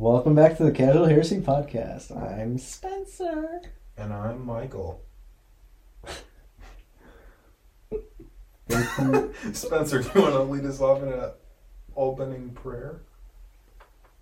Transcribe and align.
Welcome 0.00 0.34
back 0.34 0.56
to 0.56 0.64
the 0.64 0.72
Casual 0.72 1.04
Heresy 1.04 1.42
Podcast. 1.42 2.10
I'm 2.16 2.56
Spencer. 2.56 3.60
And 3.98 4.14
I'm 4.14 4.46
Michael. 4.46 5.02
Spencer, 9.52 10.02
do 10.02 10.10
you 10.14 10.22
want 10.22 10.32
to 10.32 10.42
lead 10.44 10.64
us 10.64 10.80
off 10.80 11.02
in 11.02 11.12
an 11.12 11.32
opening 11.94 12.52
prayer? 12.52 13.02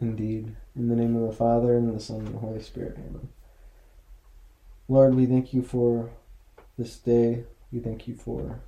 Indeed. 0.01 0.57
In 0.75 0.89
the 0.89 0.97
name 0.97 1.15
of 1.15 1.29
the 1.29 1.37
Father, 1.37 1.77
and 1.77 1.95
the 1.95 2.01
Son, 2.01 2.27
and 2.27 2.35
the 2.35 2.39
Holy 2.39 2.61
Spirit. 2.61 2.99
Amen. 2.99 3.29
Lord, 4.89 5.15
we 5.15 5.27
thank 5.27 5.55
you 5.55 5.63
for 5.63 6.11
this 6.77 6.97
day. 6.97 7.45
We 7.71 7.79
thank 7.79 8.09
you 8.09 8.17
for 8.17 8.59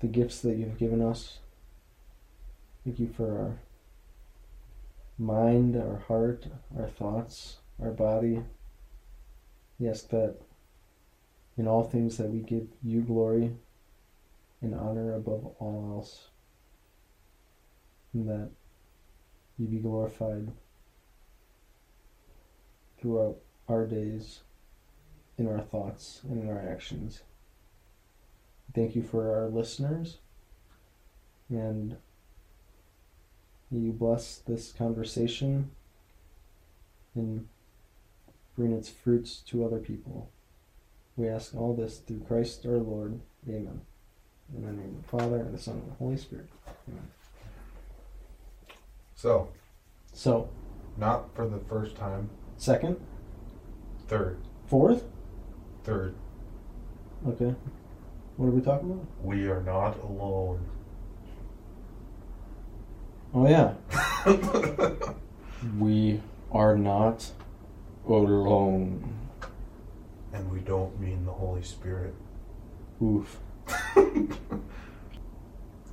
the 0.00 0.06
gifts 0.06 0.40
that 0.40 0.56
you've 0.56 0.78
given 0.78 1.02
us. 1.02 1.40
Thank 2.86 3.00
you 3.00 3.10
for 3.14 3.38
our 3.38 3.58
mind, 5.18 5.76
our 5.76 6.02
heart, 6.08 6.46
our 6.78 6.88
thoughts, 6.88 7.58
our 7.80 7.90
body. 7.90 8.42
Ask 9.84 10.08
that 10.10 10.36
in 11.56 11.66
all 11.66 11.82
things 11.82 12.16
that 12.16 12.30
we 12.30 12.40
give 12.40 12.68
you 12.82 13.00
glory 13.00 13.52
and 14.60 14.74
honor 14.74 15.14
above 15.14 15.54
all 15.58 15.96
else. 15.96 16.28
And 18.12 18.28
that 18.28 18.50
you 19.58 19.66
be 19.66 19.78
glorified 19.78 20.52
throughout 22.98 23.36
our 23.68 23.86
days, 23.86 24.40
in 25.38 25.46
our 25.46 25.60
thoughts, 25.60 26.20
and 26.24 26.42
in 26.42 26.48
our 26.48 26.60
actions. 26.60 27.22
Thank 28.74 28.96
you 28.96 29.02
for 29.02 29.34
our 29.34 29.48
listeners, 29.48 30.18
and 31.48 31.96
you 33.70 33.92
bless 33.92 34.36
this 34.38 34.72
conversation 34.72 35.70
and 37.14 37.46
bring 38.56 38.72
its 38.72 38.88
fruits 38.88 39.36
to 39.48 39.64
other 39.64 39.78
people. 39.78 40.30
We 41.16 41.28
ask 41.28 41.54
all 41.54 41.74
this 41.74 41.98
through 41.98 42.20
Christ 42.28 42.64
our 42.66 42.76
Lord. 42.78 43.20
Amen. 43.48 43.80
In 44.54 44.64
the 44.64 44.72
name 44.72 44.96
of 44.98 45.02
the 45.02 45.08
Father, 45.08 45.36
and 45.40 45.54
the 45.54 45.58
Son, 45.58 45.74
and 45.74 45.90
the 45.90 45.94
Holy 45.96 46.16
Spirit. 46.16 46.48
Amen. 46.88 47.08
So, 49.14 49.48
So, 50.12 50.48
not 50.96 51.34
for 51.34 51.46
the 51.48 51.58
first 51.58 51.96
time, 51.96 52.30
second, 52.56 52.96
third, 54.08 54.38
fourth? 54.66 55.04
third, 55.84 56.14
Okay. 57.26 57.54
What 58.36 58.46
are 58.46 58.50
we 58.50 58.60
talking 58.60 58.90
about? 58.92 59.06
we 59.22 59.48
are 59.48 59.62
not 59.62 59.98
alone. 60.02 60.64
Oh, 63.34 63.46
yeah. 63.48 63.74
We 65.78 66.20
are 66.52 66.76
not 66.76 67.30
alone. 68.08 69.12
and 70.32 70.50
we 70.50 70.60
don't 70.60 70.98
mean 71.00 71.24
the 71.24 71.32
Holy 71.32 71.62
Spirit. 71.62 72.14
Oof. 73.02 73.38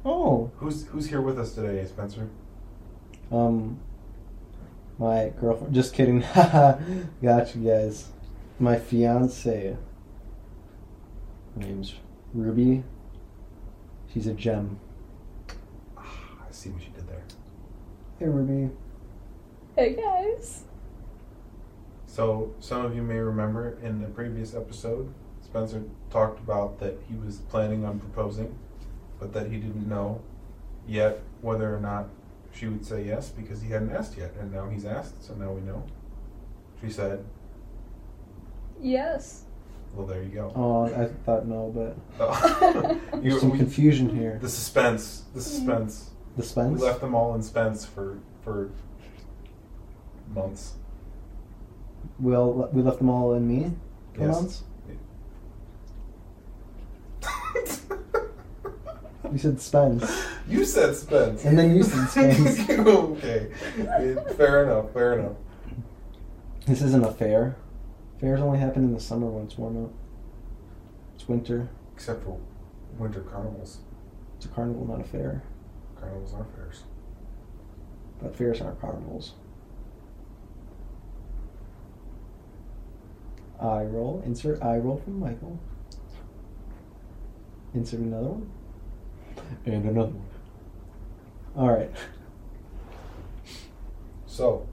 Oh, 0.05 0.51
Who's 0.57 0.85
who's 0.87 1.07
here 1.07 1.21
with 1.21 1.39
us 1.39 1.53
today, 1.55 1.85
Spencer? 1.85 2.27
um, 3.31 3.79
my 4.99 5.31
girlfriend. 5.39 5.73
Just 5.73 5.93
kidding. 5.93 6.19
Got 6.35 7.55
you 7.55 7.69
guys. 7.69 8.09
My 8.59 8.77
fiance. 8.77 9.77
Her 11.55 11.59
name's 11.61 11.95
Ruby. 12.33 12.83
She's 14.13 14.27
a 14.27 14.33
gem. 14.33 14.77
Ah, 15.97 16.01
I 16.49 16.51
see 16.51 16.69
what 16.69 16.81
you 16.83 16.89
did 18.23 18.31
there. 18.31 18.31
Hey, 18.31 18.55
Ruby. 18.55 18.73
Hey 19.75 19.95
guys. 19.95 20.63
So, 22.05 22.53
some 22.59 22.85
of 22.85 22.95
you 22.95 23.01
may 23.01 23.17
remember 23.17 23.77
in 23.81 24.01
the 24.01 24.07
previous 24.07 24.53
episode, 24.53 25.11
Spencer 25.41 25.83
talked 26.11 26.39
about 26.39 26.79
that 26.79 26.99
he 27.09 27.15
was 27.15 27.37
planning 27.37 27.85
on 27.85 27.99
proposing, 27.99 28.57
but 29.19 29.33
that 29.33 29.47
he 29.49 29.57
didn't 29.57 29.89
know 29.89 30.21
yet 30.87 31.21
whether 31.41 31.75
or 31.75 31.79
not 31.79 32.07
she 32.53 32.67
would 32.67 32.85
say 32.85 33.03
yes 33.03 33.29
because 33.29 33.61
he 33.61 33.69
hadn't 33.69 33.91
asked 33.91 34.15
yet. 34.15 34.33
And 34.39 34.53
now 34.53 34.69
he's 34.69 34.85
asked, 34.85 35.25
so 35.25 35.33
now 35.33 35.51
we 35.51 35.61
know. 35.61 35.83
She 36.81 36.91
said, 36.91 37.25
Yes. 38.79 39.43
well, 39.93 40.05
there 40.05 40.21
you 40.21 40.29
go. 40.29 40.51
Oh, 40.55 40.83
I 40.85 41.07
thought 41.25 41.47
no, 41.47 41.71
but 41.73 41.97
Oh. 42.19 42.99
there's 43.15 43.39
some 43.39 43.49
we- 43.49 43.57
confusion 43.57 44.15
here. 44.15 44.37
the 44.39 44.49
suspense. 44.49 45.23
The 45.33 45.39
mm-hmm. 45.39 45.49
suspense. 45.49 46.11
The 46.35 46.43
Spence. 46.43 46.79
We 46.81 46.87
left 46.87 47.01
them 47.01 47.13
all 47.15 47.35
in 47.35 47.43
Spence 47.43 47.85
for, 47.85 48.19
for 48.43 48.71
months. 50.33 50.73
We 52.19 52.35
all 52.35 52.69
we 52.73 52.81
left 52.81 52.97
them 52.99 53.09
all 53.09 53.33
in 53.33 53.47
me 53.47 53.71
for 54.13 54.21
Yes. 54.25 54.35
months. 54.35 54.63
You 59.31 59.39
said 59.39 59.59
Spence. 59.59 60.25
You 60.47 60.63
said 60.63 60.95
Spence. 60.95 61.43
And 61.45 61.57
then 61.57 61.75
you 61.75 61.81
said 61.81 62.07
Spence. 62.35 62.69
okay. 62.69 63.47
Fair 64.37 64.63
enough, 64.65 64.91
fair 64.93 65.17
enough. 65.17 65.37
This 66.67 66.83
isn't 66.83 67.03
a 67.03 67.11
fair. 67.11 67.55
Fairs 68.19 68.41
only 68.41 68.59
happen 68.59 68.83
in 68.83 68.93
the 68.93 68.99
summer 68.99 69.25
when 69.27 69.45
it's 69.45 69.57
warm 69.57 69.85
out. 69.85 69.93
It's 71.15 71.27
winter. 71.27 71.67
Except 71.95 72.23
for 72.23 72.37
winter 72.99 73.21
carnivals. 73.21 73.79
It's 74.37 74.45
a 74.45 74.49
carnival, 74.49 74.85
not 74.85 75.01
a 75.01 75.03
fair. 75.03 75.41
Carnivals 76.03 76.33
are 76.33 76.45
fairs. 76.55 76.83
But 78.21 78.35
fairs 78.35 78.61
aren't 78.61 78.79
carnivals. 78.81 79.33
Eye 83.59 83.83
roll. 83.83 84.21
Insert 84.25 84.61
eye 84.61 84.77
roll 84.77 84.97
from 84.97 85.19
Michael. 85.19 85.59
Insert 87.73 88.01
another 88.01 88.27
one. 88.27 88.51
And 89.65 89.85
another 89.85 90.11
one. 90.11 90.25
Alright. 91.55 91.91
So, 94.25 94.67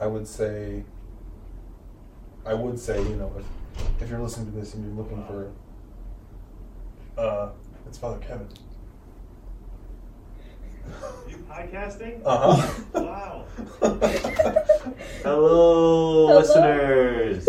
I 0.00 0.06
would 0.06 0.26
say, 0.26 0.84
I 2.46 2.54
would 2.54 2.78
say, 2.78 3.02
you 3.02 3.16
know, 3.16 3.32
if, 3.36 4.02
if 4.02 4.08
you're 4.08 4.20
listening 4.20 4.52
to 4.52 4.58
this 4.58 4.74
and 4.74 4.84
you're 4.84 4.94
looking 4.94 5.24
for, 5.26 5.50
uh, 7.20 7.50
it's 7.86 7.98
Father 7.98 8.18
Kevin. 8.18 8.48
You 11.28 11.36
podcasting? 11.50 12.20
Uh 12.24 12.56
huh. 12.56 12.68
Wow. 12.94 13.44
Hello, 15.22 15.22
Hello. 15.22 16.26
listeners. 16.38 17.46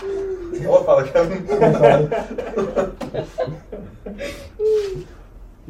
Hello, 0.00 0.82
Father 0.84 1.06
Kevin. 1.12 1.40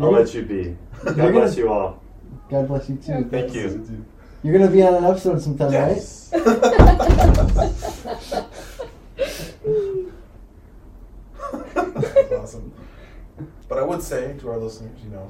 I'll 0.01 0.13
let 0.13 0.33
you 0.35 0.43
be. 0.43 0.77
You're 1.05 1.15
God 1.15 1.33
bless 1.33 1.55
gonna- 1.55 1.57
you 1.57 1.73
all. 1.73 2.03
God 2.51 2.69
bless 2.69 2.89
you 2.89 2.97
too. 2.97 3.25
Thank 3.31 3.55
you. 3.55 4.05
You're 4.43 4.57
gonna 4.59 4.71
be 4.71 4.83
on 4.83 4.95
an 4.95 5.05
episode 5.05 5.41
sometime, 5.43 5.73
right? 5.73 5.97
Yes. 5.97 6.31
That's 11.75 12.33
awesome. 12.33 12.73
But 13.79 13.85
I 13.85 13.87
would 13.87 14.03
say 14.03 14.37
to 14.41 14.51
our 14.51 14.59
listeners, 14.59 14.99
you 15.05 15.11
know, 15.11 15.29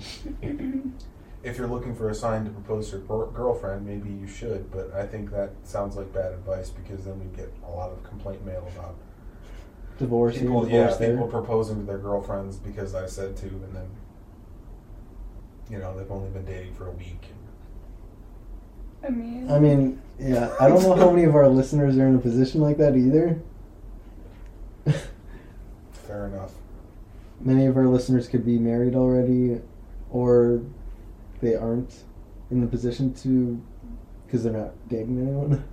if 1.42 1.58
you're 1.58 1.66
looking 1.66 1.94
for 1.94 2.08
a 2.08 2.14
sign 2.14 2.46
to 2.46 2.50
propose 2.50 2.88
to 2.90 2.96
your 2.96 3.04
gir- 3.06 3.30
girlfriend, 3.32 3.86
maybe 3.86 4.08
you 4.08 4.26
should. 4.26 4.70
But 4.70 4.94
I 4.94 5.06
think 5.06 5.30
that 5.32 5.50
sounds 5.64 5.96
like 5.96 6.14
bad 6.14 6.32
advice 6.32 6.70
because 6.70 7.04
then 7.04 7.20
we 7.20 7.26
get 7.36 7.52
a 7.66 7.70
lot 7.70 7.90
of 7.90 8.02
complaint 8.04 8.46
mail 8.46 8.66
about 8.74 8.86
right? 8.86 9.98
Divorce 9.98 10.36
here, 10.36 10.44
people, 10.44 10.64
divorce 10.64 10.92
yeah, 10.92 10.96
there. 10.96 11.10
people 11.10 11.28
proposing 11.28 11.80
to 11.80 11.82
their 11.82 11.98
girlfriends 11.98 12.56
because 12.56 12.94
I 12.94 13.04
said 13.04 13.36
to, 13.36 13.46
and 13.48 13.76
then 13.76 13.90
you 15.70 15.78
know 15.78 15.94
they've 15.94 16.10
only 16.10 16.30
been 16.30 16.46
dating 16.46 16.74
for 16.74 16.86
a 16.86 16.92
week. 16.92 17.26
I 19.06 19.10
mean, 19.10 19.50
I 19.50 19.58
mean, 19.58 20.00
yeah, 20.18 20.54
I 20.58 20.68
don't 20.68 20.82
know 20.84 20.94
how 20.94 21.10
many 21.10 21.24
of 21.24 21.34
our 21.36 21.48
listeners 21.48 21.98
are 21.98 22.06
in 22.06 22.14
a 22.14 22.18
position 22.18 22.62
like 22.62 22.78
that 22.78 22.96
either. 22.96 23.42
Fair 26.06 26.28
enough. 26.28 26.52
Many 27.40 27.66
of 27.66 27.76
our 27.76 27.86
listeners 27.86 28.26
could 28.28 28.44
be 28.44 28.58
married 28.58 28.94
already, 28.94 29.60
or 30.10 30.62
they 31.40 31.54
aren't 31.54 32.02
in 32.50 32.60
the 32.60 32.66
position 32.66 33.14
to 33.14 33.60
because 34.26 34.42
they're 34.44 34.52
not 34.52 34.72
dating 34.88 35.20
anyone. 35.20 35.64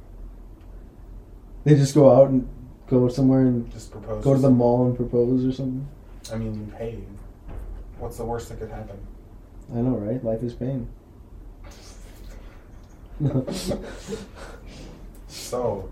They 1.63 1.73
just 1.73 1.95
go 1.95 2.15
out 2.15 2.29
and 2.29 2.47
go 2.87 3.07
somewhere 3.07 3.41
and 3.41 3.71
Just 3.71 3.89
propose. 3.91 4.23
go 4.23 4.35
to 4.35 4.39
the 4.39 4.51
mall 4.51 4.85
and 4.85 4.95
propose 4.95 5.43
or 5.43 5.51
something. 5.51 5.87
I 6.31 6.35
mean, 6.37 6.71
hey, 6.77 6.99
what's 7.97 8.17
the 8.17 8.25
worst 8.25 8.49
that 8.49 8.59
could 8.59 8.69
happen? 8.69 8.95
I 9.73 9.77
know, 9.77 9.97
right? 9.97 10.23
Life 10.23 10.43
is 10.43 10.53
pain. 10.53 10.87
So, 15.27 15.89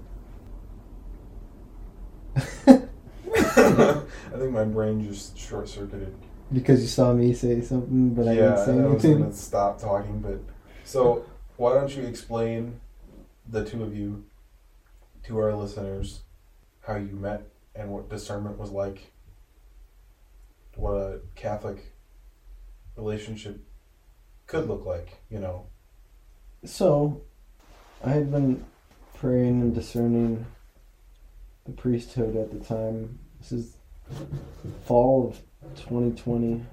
I 4.34 4.38
think 4.38 4.52
my 4.52 4.64
brain 4.66 5.06
just 5.08 5.38
short 5.38 5.68
circuited. 5.70 6.14
because 6.52 6.82
you 6.82 6.88
saw 6.88 7.14
me 7.14 7.34
say 7.34 7.62
something, 7.62 8.14
but 8.14 8.28
I 8.28 8.34
yeah, 8.34 8.42
didn't 8.42 8.66
say 8.66 8.72
and 8.72 8.86
I 8.86 8.88
was 8.88 9.04
gonna 9.04 9.34
stop 9.34 9.80
talking, 9.80 10.20
but 10.20 10.40
so 10.84 11.26
why 11.58 11.74
don't 11.74 11.96
you 11.96 12.04
explain 12.04 12.80
the 13.48 13.64
two 13.66 13.84
of 13.84 13.96
you 13.96 14.26
to 15.24 15.38
our 15.40 15.54
listeners 15.54 16.22
how 16.82 16.96
you 16.96 17.16
met 17.16 17.44
and 17.76 17.90
what 17.90 18.10
discernment 18.10 18.58
was 18.58 18.72
like, 18.72 19.12
what 20.76 20.94
a 20.94 21.20
Catholic 21.36 21.94
relationship 22.96 23.60
could 24.48 24.68
look 24.68 24.86
like, 24.86 25.22
you 25.30 25.40
know. 25.40 25.66
So, 26.66 27.22
I 28.04 28.10
had 28.12 28.32
been 28.32 28.64
praying 29.16 29.62
and 29.62 29.74
discerning 29.76 30.46
the 31.66 31.72
priesthood 31.72 32.36
at 32.36 32.52
the 32.52 32.60
time. 32.60 33.20
This 33.44 33.52
is 33.52 33.74
fall 34.86 35.28
of 35.28 35.76
2020, 35.76 36.64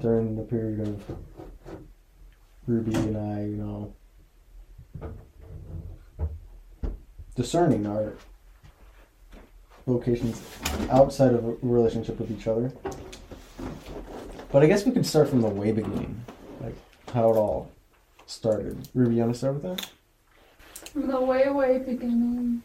during 0.00 0.36
the 0.36 0.42
period 0.42 0.86
of 0.86 1.02
Ruby 2.68 2.94
and 2.94 3.16
I, 3.16 3.40
you 3.46 3.56
know, 3.56 3.92
discerning 7.34 7.88
our 7.88 8.12
vocations 9.88 10.40
outside 10.88 11.32
of 11.32 11.44
a 11.44 11.56
relationship 11.60 12.20
with 12.20 12.30
each 12.30 12.46
other. 12.46 12.72
But 14.52 14.62
I 14.62 14.66
guess 14.66 14.86
we 14.86 14.92
could 14.92 15.04
start 15.04 15.28
from 15.28 15.40
the 15.40 15.48
way 15.48 15.72
beginning, 15.72 16.24
like 16.60 16.76
how 17.12 17.32
it 17.32 17.36
all 17.36 17.72
started. 18.26 18.88
Ruby, 18.94 19.16
you 19.16 19.22
want 19.22 19.32
to 19.32 19.38
start 19.38 19.54
with 19.54 19.64
that? 19.64 19.90
From 20.92 21.08
the 21.08 21.20
way, 21.20 21.50
way 21.50 21.78
beginning. 21.78 22.62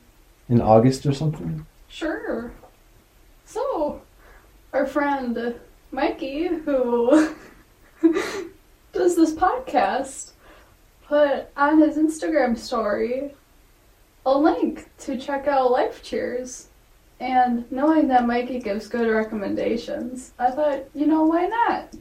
In 0.49 0.61
August 0.61 1.05
or 1.05 1.13
something? 1.13 1.65
Sure. 1.87 2.51
So, 3.45 4.01
our 4.73 4.85
friend 4.85 5.55
Mikey, 5.91 6.47
who 6.47 7.33
does 8.93 9.15
this 9.15 9.33
podcast, 9.33 10.33
put 11.07 11.47
on 11.55 11.79
his 11.79 11.97
Instagram 11.97 12.57
story 12.57 13.33
a 14.25 14.37
link 14.37 14.89
to 14.99 15.17
check 15.17 15.47
out 15.47 15.71
Life 15.71 16.03
Cheers. 16.03 16.69
And 17.19 17.71
knowing 17.71 18.07
that 18.09 18.27
Mikey 18.27 18.59
gives 18.59 18.87
good 18.87 19.09
recommendations, 19.09 20.33
I 20.37 20.51
thought, 20.51 20.83
you 20.93 21.05
know, 21.05 21.23
why 21.23 21.47
not? 21.47 21.95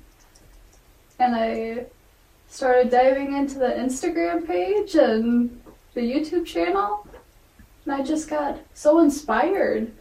And 1.21 1.37
I 1.37 1.87
started 2.49 2.91
diving 2.91 3.37
into 3.37 3.59
the 3.59 3.69
Instagram 3.69 4.47
page 4.47 4.97
and 4.97 5.61
the 5.95 6.01
YouTube 6.01 6.47
channel. 6.47 7.07
And 7.85 7.95
I 7.95 8.03
just 8.03 8.29
got 8.29 8.61
so 8.73 9.01
inspired 9.01 9.93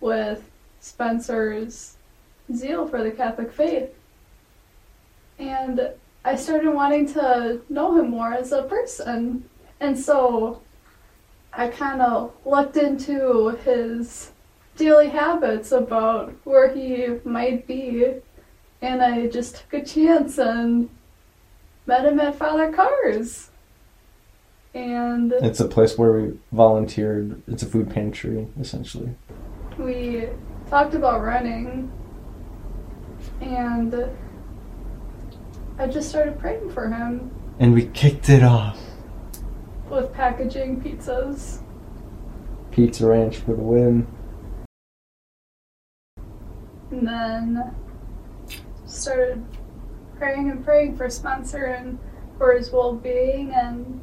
with 0.00 0.50
Spencer's 0.80 1.96
zeal 2.52 2.86
for 2.88 3.02
the 3.02 3.10
Catholic 3.10 3.52
faith. 3.52 3.90
And 5.38 5.92
I 6.24 6.34
started 6.36 6.72
wanting 6.72 7.12
to 7.14 7.60
know 7.68 7.96
him 7.98 8.10
more 8.10 8.32
as 8.32 8.52
a 8.52 8.62
person. 8.62 9.48
And 9.80 9.98
so 9.98 10.62
I 11.52 11.68
kind 11.68 12.02
of 12.02 12.32
looked 12.44 12.76
into 12.76 13.56
his 13.64 14.32
daily 14.76 15.08
habits 15.08 15.72
about 15.72 16.34
where 16.44 16.74
he 16.74 17.18
might 17.24 17.66
be. 17.66 18.14
And 18.82 19.02
I 19.02 19.26
just 19.28 19.56
took 19.56 19.82
a 19.82 19.84
chance 19.84 20.38
and 20.38 20.88
met 21.86 22.04
him 22.04 22.20
at 22.20 22.36
Father 22.36 22.72
Carr's. 22.72 23.50
And 24.78 25.32
It's 25.32 25.58
a 25.58 25.66
place 25.66 25.98
where 25.98 26.12
we 26.12 26.38
volunteered. 26.52 27.42
It's 27.48 27.64
a 27.64 27.66
food 27.66 27.90
pantry, 27.90 28.46
essentially. 28.60 29.10
we 29.76 30.28
talked 30.70 30.94
about 30.94 31.22
running 31.24 31.90
and 33.40 34.08
I 35.78 35.86
just 35.88 36.08
started 36.10 36.38
praying 36.38 36.70
for 36.70 36.88
him 36.88 37.30
And 37.58 37.74
we 37.74 37.86
kicked 37.86 38.28
it 38.28 38.42
off. 38.44 38.78
with 39.90 40.12
packaging 40.12 40.80
pizzas. 40.82 41.60
Pizza 42.70 43.06
Ranch 43.06 43.38
for 43.38 43.54
the 43.54 43.62
win. 43.62 44.06
And 46.92 47.06
then 47.06 47.74
started 48.86 49.44
praying 50.18 50.50
and 50.50 50.64
praying 50.64 50.96
for 50.96 51.08
Spencer 51.10 51.64
and 51.64 51.98
for 52.36 52.52
his 52.52 52.70
well 52.70 52.92
being 52.94 53.52
and 53.52 54.00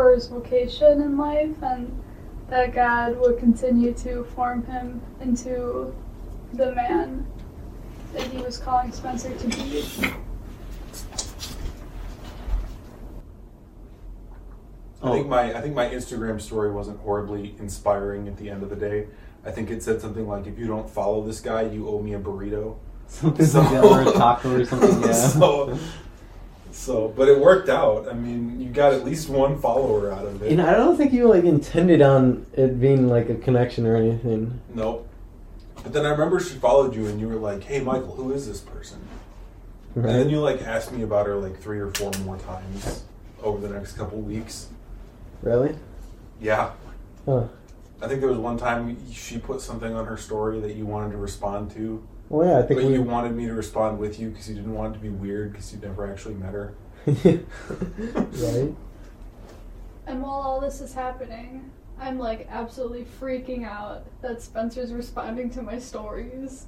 for 0.00 0.14
his 0.14 0.28
vocation 0.28 1.02
in 1.02 1.18
life 1.18 1.62
and 1.62 2.02
that 2.48 2.72
God 2.72 3.20
would 3.20 3.38
continue 3.38 3.92
to 3.92 4.24
form 4.34 4.64
him 4.64 5.02
into 5.20 5.94
the 6.54 6.74
man 6.74 7.26
that 8.14 8.22
he 8.28 8.38
was 8.38 8.56
calling 8.56 8.92
Spencer 8.92 9.30
to 9.34 9.46
be. 9.48 9.84
I 15.02 15.10
think 15.12 15.28
my 15.28 15.54
I 15.54 15.60
think 15.60 15.74
my 15.74 15.90
Instagram 15.90 16.40
story 16.40 16.70
wasn't 16.70 16.98
horribly 17.00 17.54
inspiring 17.58 18.26
at 18.26 18.38
the 18.38 18.48
end 18.48 18.62
of 18.62 18.70
the 18.70 18.76
day. 18.76 19.06
I 19.44 19.50
think 19.50 19.70
it 19.70 19.82
said 19.82 20.00
something 20.00 20.26
like, 20.26 20.46
"If 20.46 20.58
you 20.58 20.66
don't 20.66 20.88
follow 20.88 21.22
this 21.26 21.40
guy, 21.40 21.62
you 21.62 21.88
owe 21.90 22.00
me 22.00 22.14
a 22.14 22.18
burrito." 22.18 22.76
Something 23.06 23.44
So- 23.44 23.60
like 23.60 23.70
that, 23.70 23.84
or 23.84 24.00
a 24.02 24.12
taco 24.12 24.60
or 24.60 24.64
something, 24.64 25.02
yeah. 25.02 25.12
so, 25.12 25.78
so, 26.72 27.08
but 27.08 27.28
it 27.28 27.38
worked 27.38 27.68
out. 27.68 28.08
I 28.08 28.12
mean, 28.12 28.60
you 28.60 28.68
got 28.70 28.92
at 28.92 29.04
least 29.04 29.28
one 29.28 29.58
follower 29.60 30.12
out 30.12 30.26
of 30.26 30.42
it. 30.42 30.50
You 30.50 30.56
know, 30.56 30.68
I 30.68 30.72
don't 30.72 30.96
think 30.96 31.12
you 31.12 31.28
like 31.28 31.44
intended 31.44 32.02
on 32.02 32.46
it 32.52 32.80
being 32.80 33.08
like 33.08 33.28
a 33.30 33.34
connection 33.34 33.86
or 33.86 33.96
anything. 33.96 34.60
Nope. 34.74 35.08
But 35.82 35.92
then 35.92 36.04
I 36.04 36.10
remember 36.10 36.40
she 36.40 36.56
followed 36.56 36.94
you, 36.94 37.06
and 37.06 37.20
you 37.20 37.28
were 37.28 37.36
like, 37.36 37.64
"Hey, 37.64 37.80
Michael, 37.80 38.14
who 38.14 38.32
is 38.32 38.46
this 38.46 38.60
person?" 38.60 38.98
And 39.94 40.04
then 40.04 40.30
you 40.30 40.40
like 40.40 40.62
asked 40.62 40.92
me 40.92 41.02
about 41.02 41.26
her 41.26 41.36
like 41.36 41.58
three 41.58 41.80
or 41.80 41.90
four 41.90 42.12
more 42.24 42.36
times 42.38 43.04
over 43.42 43.66
the 43.66 43.72
next 43.74 43.94
couple 43.94 44.18
weeks. 44.20 44.68
Really? 45.42 45.74
Yeah, 46.40 46.70
Huh. 47.26 47.44
I 48.02 48.08
think 48.08 48.20
there 48.20 48.30
was 48.30 48.38
one 48.38 48.56
time 48.56 48.96
she 49.12 49.38
put 49.38 49.60
something 49.60 49.94
on 49.94 50.06
her 50.06 50.16
story 50.16 50.58
that 50.60 50.74
you 50.74 50.86
wanted 50.86 51.12
to 51.12 51.18
respond 51.18 51.70
to, 51.72 52.02
Well, 52.30 52.48
yeah, 52.48 52.60
I 52.60 52.62
think 52.62 52.80
but 52.80 52.86
we. 52.86 52.94
you 52.94 53.02
wanted 53.02 53.34
me 53.34 53.46
to 53.46 53.54
respond 53.54 53.98
with 53.98 54.20
you 54.20 54.30
because 54.30 54.48
you 54.48 54.54
didn't 54.54 54.72
want 54.72 54.94
it 54.94 54.98
to 54.98 55.02
be 55.02 55.08
weird 55.08 55.50
because 55.50 55.72
you'd 55.72 55.82
never 55.82 56.08
actually 56.08 56.34
met 56.34 56.54
her. 56.54 56.74
right? 57.06 58.74
And 60.06 60.22
while 60.22 60.40
all 60.40 60.60
this 60.60 60.80
is 60.80 60.94
happening, 60.94 61.72
I'm 61.98 62.20
like 62.20 62.46
absolutely 62.48 63.04
freaking 63.20 63.66
out 63.66 64.06
that 64.22 64.40
Spencer's 64.40 64.92
responding 64.92 65.50
to 65.50 65.62
my 65.62 65.80
stories. 65.80 66.66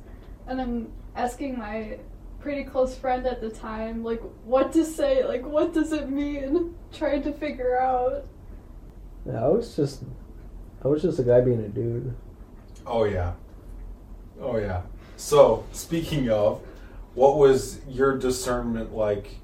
And 0.48 0.60
I'm 0.60 0.92
asking 1.14 1.56
my 1.56 1.98
pretty 2.40 2.64
close 2.64 2.96
friend 2.96 3.24
at 3.24 3.40
the 3.40 3.48
time, 3.48 4.02
like, 4.02 4.20
what 4.44 4.72
to 4.72 4.84
say, 4.84 5.24
like, 5.24 5.46
what 5.46 5.72
does 5.72 5.92
it 5.92 6.10
mean? 6.10 6.74
Trying 6.92 7.22
to 7.22 7.32
figure 7.32 7.80
out. 7.80 8.26
Yeah, 9.24 9.44
I 9.44 9.48
was 9.48 9.76
just, 9.76 10.02
I 10.84 10.88
was 10.88 11.02
just 11.02 11.20
a 11.20 11.22
guy 11.22 11.40
being 11.40 11.60
a 11.60 11.68
dude. 11.68 12.12
Oh 12.84 13.04
yeah, 13.04 13.34
oh 14.40 14.56
yeah. 14.56 14.82
So 15.22 15.64
speaking 15.70 16.30
of, 16.30 16.62
what 17.14 17.38
was 17.38 17.78
your 17.86 18.18
discernment 18.18 18.92
like 18.92 19.36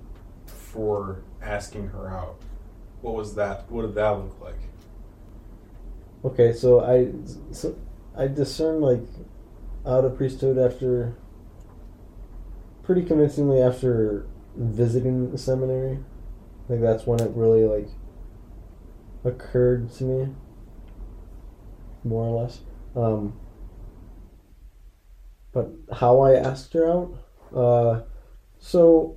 for 0.44 1.23
asking 1.40 1.90
her 1.90 2.11
out? 2.11 2.35
What 3.00 3.14
was 3.14 3.37
that? 3.37 3.70
What 3.70 3.82
did 3.82 3.94
that 3.94 4.11
look 4.11 4.40
like? 4.40 4.58
Okay, 6.25 6.52
so 6.52 6.80
I, 6.80 7.12
so 7.52 7.78
I 8.16 8.26
discerned 8.26 8.82
like 8.82 9.04
out 9.87 10.04
of 10.04 10.16
priesthood 10.16 10.58
after, 10.58 11.14
pretty 12.82 13.04
convincingly 13.04 13.62
after 13.62 14.26
visiting 14.56 15.30
the 15.30 15.38
seminary. 15.38 16.00
I 16.64 16.68
think 16.68 16.80
that's 16.82 17.06
when 17.06 17.20
it 17.20 17.30
really 17.37 17.64
like 17.64 17.88
occurred 19.25 19.92
to 19.92 20.04
me, 20.04 20.35
more 22.02 22.25
or 22.25 22.42
less. 22.42 22.62
Um, 22.97 23.38
but 25.59 25.97
how 25.97 26.21
I 26.21 26.35
asked 26.35 26.73
her 26.75 26.88
out, 26.88 27.15
uh, 27.53 28.03
so 28.61 29.17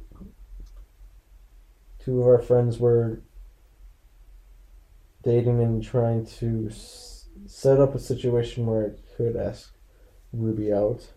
two 2.00 2.20
of 2.20 2.26
our 2.26 2.42
friends 2.42 2.80
were 2.80 3.22
dating 5.24 5.62
and 5.62 5.84
trying 5.84 6.26
to 6.26 6.70
s- 6.72 7.28
set 7.46 7.80
up 7.80 7.94
a 7.94 8.00
situation 8.00 8.66
where 8.66 8.88
I 8.88 9.16
could 9.16 9.36
ask 9.36 9.72
Ruby 10.34 10.74
out. 10.74 11.12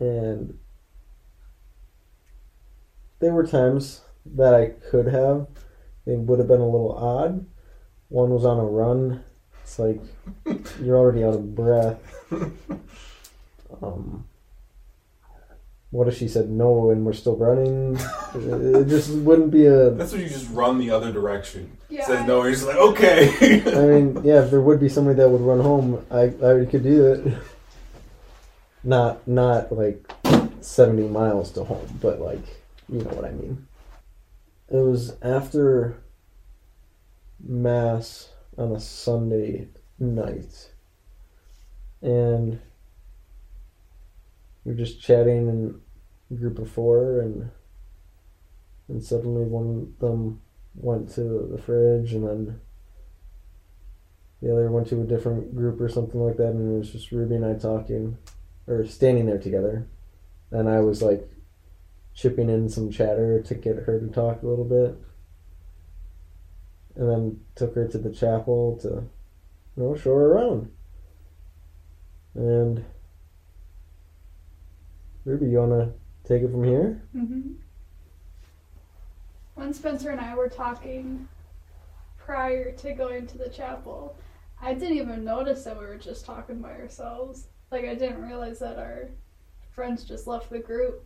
And 0.00 0.58
there 3.20 3.32
were 3.32 3.46
times 3.46 4.00
that 4.26 4.54
I 4.54 4.70
could 4.90 5.06
have. 5.06 5.46
It 6.04 6.18
would 6.18 6.40
have 6.40 6.48
been 6.48 6.60
a 6.60 6.68
little 6.68 6.96
odd. 6.98 7.46
One 8.08 8.30
was 8.30 8.44
on 8.44 8.58
a 8.58 8.64
run. 8.64 9.22
It's 9.62 9.78
like 9.78 10.00
you're 10.82 10.96
already 10.96 11.22
out 11.22 11.34
of 11.34 11.54
breath. 11.54 12.00
Um, 13.82 14.24
what 15.90 16.06
if 16.06 16.16
she 16.16 16.28
said 16.28 16.48
no 16.48 16.90
and 16.90 17.04
we're 17.04 17.12
still 17.12 17.36
running? 17.36 17.96
it 18.34 18.88
just 18.88 19.10
wouldn't 19.10 19.50
be 19.50 19.66
a. 19.66 19.90
That's 19.90 20.12
when 20.12 20.20
you 20.20 20.28
just 20.28 20.50
run 20.50 20.78
the 20.78 20.90
other 20.90 21.12
direction. 21.12 21.76
Yeah, 21.88 22.06
Says 22.06 22.26
no, 22.26 22.42
you're 22.42 22.52
just 22.52 22.66
like 22.66 22.76
okay. 22.76 23.62
I 23.66 23.86
mean, 23.86 24.20
yeah, 24.24 24.44
if 24.44 24.50
there 24.50 24.60
would 24.60 24.78
be 24.78 24.88
somebody 24.88 25.16
that 25.16 25.28
would 25.28 25.40
run 25.40 25.60
home, 25.60 26.04
I 26.10 26.24
I 26.24 26.64
could 26.64 26.84
do 26.84 27.06
it. 27.12 27.34
Not 28.84 29.26
not 29.26 29.72
like 29.72 30.10
seventy 30.60 31.08
miles 31.08 31.50
to 31.52 31.64
home, 31.64 31.98
but 32.00 32.20
like 32.20 32.44
you 32.88 33.02
know 33.02 33.10
what 33.10 33.24
I 33.24 33.32
mean. 33.32 33.66
it 34.68 34.76
was 34.76 35.14
after 35.22 35.96
mass 37.42 38.28
on 38.56 38.72
a 38.72 38.80
Sunday 38.80 39.68
night, 39.98 40.70
and 42.00 42.60
we 44.64 44.72
were 44.72 44.78
just 44.78 45.00
chatting 45.00 45.48
in 45.48 45.80
a 46.30 46.34
group 46.34 46.58
of 46.58 46.70
four, 46.70 47.20
and 47.20 47.50
and 48.88 49.02
suddenly 49.02 49.44
one 49.44 49.92
of 49.94 49.98
them 50.00 50.40
went 50.74 51.12
to 51.14 51.48
the 51.50 51.58
fridge, 51.58 52.12
and 52.12 52.26
then 52.26 52.60
the 54.42 54.52
other 54.52 54.70
went 54.70 54.88
to 54.88 55.00
a 55.00 55.04
different 55.06 55.54
group 55.54 55.80
or 55.80 55.88
something 55.88 56.20
like 56.20 56.36
that, 56.36 56.50
and 56.50 56.74
it 56.74 56.78
was 56.78 56.90
just 56.90 57.12
Ruby 57.12 57.36
and 57.36 57.44
I 57.44 57.54
talking, 57.54 58.18
or 58.66 58.86
standing 58.86 59.26
there 59.26 59.38
together, 59.38 59.86
and 60.50 60.68
I 60.68 60.80
was 60.80 61.02
like 61.02 61.30
chipping 62.14 62.50
in 62.50 62.68
some 62.68 62.90
chatter 62.90 63.40
to 63.40 63.54
get 63.54 63.76
her 63.76 64.00
to 64.00 64.08
talk 64.08 64.42
a 64.42 64.46
little 64.46 64.64
bit. 64.64 64.96
And 66.96 67.08
then 67.08 67.40
took 67.54 67.76
her 67.76 67.86
to 67.86 67.98
the 67.98 68.12
chapel 68.12 68.76
to, 68.82 68.88
you 68.88 69.82
know, 69.82 69.96
show 69.96 70.12
her 70.12 70.32
around. 70.32 70.70
And 72.34 72.84
Ruby, 75.24 75.46
you 75.50 75.58
wanna 75.58 75.92
take 76.24 76.42
it 76.42 76.50
from 76.50 76.64
here? 76.64 77.02
hmm 77.12 77.52
When 79.54 79.74
Spencer 79.74 80.10
and 80.10 80.20
I 80.20 80.34
were 80.34 80.48
talking 80.48 81.28
prior 82.16 82.72
to 82.72 82.92
going 82.92 83.26
to 83.26 83.38
the 83.38 83.50
chapel, 83.50 84.16
I 84.62 84.74
didn't 84.74 84.96
even 84.96 85.24
notice 85.24 85.64
that 85.64 85.78
we 85.78 85.84
were 85.86 85.96
just 85.96 86.24
talking 86.24 86.60
by 86.60 86.72
ourselves. 86.72 87.48
Like, 87.70 87.84
I 87.84 87.94
didn't 87.94 88.22
realize 88.22 88.58
that 88.60 88.78
our 88.78 89.08
friends 89.70 90.04
just 90.04 90.26
left 90.26 90.50
the 90.50 90.58
group. 90.58 91.04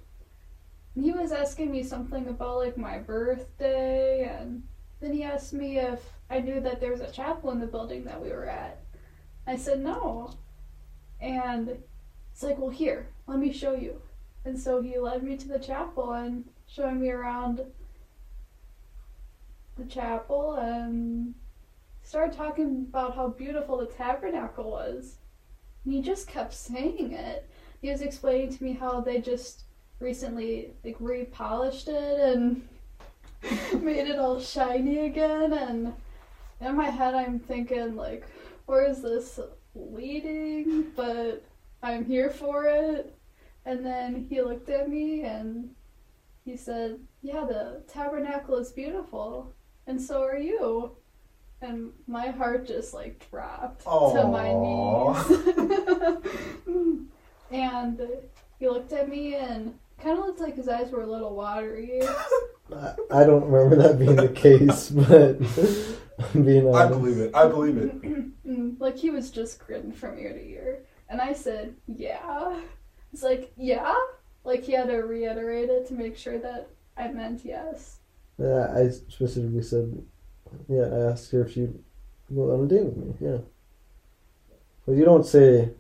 And 0.94 1.04
he 1.04 1.12
was 1.12 1.33
asking 1.33 1.71
me 1.71 1.83
something 1.83 2.28
about, 2.28 2.59
like, 2.59 2.76
my 2.76 2.99
birthday, 2.99 4.25
and 4.25 4.62
then 5.00 5.12
he 5.12 5.25
asked 5.25 5.52
me 5.52 5.78
if 5.78 6.00
I 6.30 6.40
knew 6.40 6.61
that 6.61 6.80
there 6.80 6.92
was 6.92 7.00
a 7.00 7.11
chapel 7.11 7.50
in 7.50 7.61
the 7.61 7.66
building 7.66 8.04
that 8.04 8.21
we 8.21 8.30
were 8.30 8.47
at. 8.47 8.80
I 9.47 9.56
said 9.56 9.80
no. 9.80 10.35
And 11.21 11.83
it's 12.33 12.42
like, 12.42 12.59
well, 12.59 12.71
here, 12.71 13.09
let 13.26 13.38
me 13.38 13.52
show 13.52 13.75
you. 13.75 14.00
And 14.44 14.58
so 14.58 14.82
he 14.82 14.98
led 14.98 15.22
me 15.22 15.36
to 15.36 15.48
the 15.48 15.58
chapel 15.58 16.12
and 16.12 16.44
showing 16.66 17.00
me 17.00 17.10
around 17.10 17.62
the 19.76 19.84
chapel 19.84 20.54
and 20.54 21.34
started 22.02 22.36
talking 22.36 22.86
about 22.88 23.16
how 23.16 23.28
beautiful 23.28 23.78
the 23.78 23.86
tabernacle 23.86 24.70
was. 24.70 25.16
And 25.84 25.94
he 25.94 26.02
just 26.02 26.28
kept 26.28 26.52
saying 26.52 27.12
it. 27.12 27.48
He 27.80 27.90
was 27.90 28.02
explaining 28.02 28.56
to 28.56 28.64
me 28.64 28.72
how 28.72 29.00
they 29.00 29.20
just 29.20 29.64
recently 30.00 30.70
like 30.84 30.96
repolished 31.00 31.88
it 31.88 32.20
and 32.20 32.68
made 33.82 34.08
it 34.08 34.18
all 34.18 34.40
shiny 34.40 35.06
again 35.06 35.52
and 35.52 35.92
in 36.60 36.76
my 36.76 36.90
head 36.90 37.14
I'm 37.14 37.38
thinking 37.38 37.94
like 37.94 38.26
where 38.66 38.84
is 38.84 39.02
this 39.02 39.38
leading 39.74 40.86
but 40.96 41.42
I'm 41.82 42.04
here 42.04 42.30
for 42.30 42.64
it 42.64 43.14
and 43.66 43.85
then 43.85 44.26
he 44.28 44.42
looked 44.42 44.68
at 44.68 44.88
me 44.88 45.23
and 45.23 45.71
he 46.44 46.56
said, 46.56 46.99
Yeah, 47.23 47.44
the 47.47 47.83
tabernacle 47.88 48.56
is 48.56 48.73
beautiful, 48.73 49.52
and 49.87 50.00
so 50.00 50.23
are 50.23 50.38
you. 50.38 50.97
And 51.62 51.92
my 52.06 52.28
heart 52.28 52.66
just 52.66 52.92
like 52.92 53.26
dropped 53.30 53.85
to 53.85 54.26
my 54.30 54.52
knees. 54.52 55.30
and 57.50 58.00
he 58.59 58.68
looked 58.68 58.92
at 58.92 59.09
me 59.09 59.35
and 59.37 59.78
kind 59.99 60.18
of 60.18 60.26
looked 60.26 60.40
like 60.40 60.56
his 60.56 60.68
eyes 60.68 60.90
were 60.90 61.02
a 61.02 61.06
little 61.11 61.35
watery. 61.35 62.02
I, 62.75 62.94
I 63.11 63.25
don't 63.25 63.44
remember 63.49 63.76
that 63.76 63.99
being 63.99 64.16
the 64.16 64.28
case, 64.28 64.90
but 64.90 65.38
I'm 66.35 66.44
being 66.44 66.66
honest. 66.66 66.76
I 66.76 66.88
believe 66.88 67.18
it. 67.18 67.35
I 67.35 67.49
believe 67.49 67.78
it. 67.78 68.02
Mm, 68.47 68.78
like 68.78 68.99
he 68.99 69.09
was 69.09 69.30
just 69.30 69.59
grinning 69.59 69.92
from 69.92 70.18
ear 70.18 70.35
to 70.35 70.47
ear. 70.47 70.83
And 71.09 71.21
I 71.21 71.33
said, 71.33 71.75
Yeah. 71.87 72.61
He's 73.14 73.23
like, 73.23 73.52
Yeah? 73.56 73.94
Like 74.42 74.64
he 74.64 74.73
had 74.73 74.88
to 74.88 74.97
reiterate 74.97 75.71
it 75.71 75.87
to 75.87 75.94
make 75.94 76.16
sure 76.16 76.37
that 76.40 76.68
I 76.97 77.12
meant 77.12 77.44
yes. 77.44 78.00
Yeah, 78.38 78.75
I 78.75 78.90
specifically 78.90 79.62
said, 79.62 80.04
yeah, 80.68 80.83
I 80.83 81.12
asked 81.12 81.30
her 81.30 81.44
if 81.44 81.52
she'd 81.52 81.78
go 82.35 82.52
on 82.52 82.64
a 82.64 82.66
date 82.66 82.87
with 82.87 82.97
me. 82.97 83.14
Yeah. 83.21 83.38
But 84.85 84.97
you 84.97 85.04
don't 85.04 85.25
say 85.25 85.71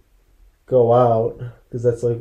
go 0.66 0.92
out 0.92 1.42
because 1.64 1.82
that's 1.82 2.04
like 2.04 2.20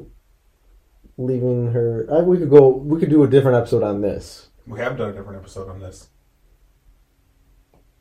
leaving 1.18 1.72
her. 1.74 2.08
I, 2.12 2.22
we 2.22 2.40
could 2.40 2.50
go. 2.50 2.70
We 2.70 3.00
could 3.00 3.12
do 3.12 3.24
a 3.24 3.30
different 3.30 3.58
episode 3.58 3.84
on 3.84 4.02
this. 4.02 4.48
We 4.66 4.80
have 4.80 4.98
done 4.98 5.12
a 5.12 5.14
different 5.14 5.42
episode 5.42 5.70
on 5.70 5.80
this. 5.80 6.10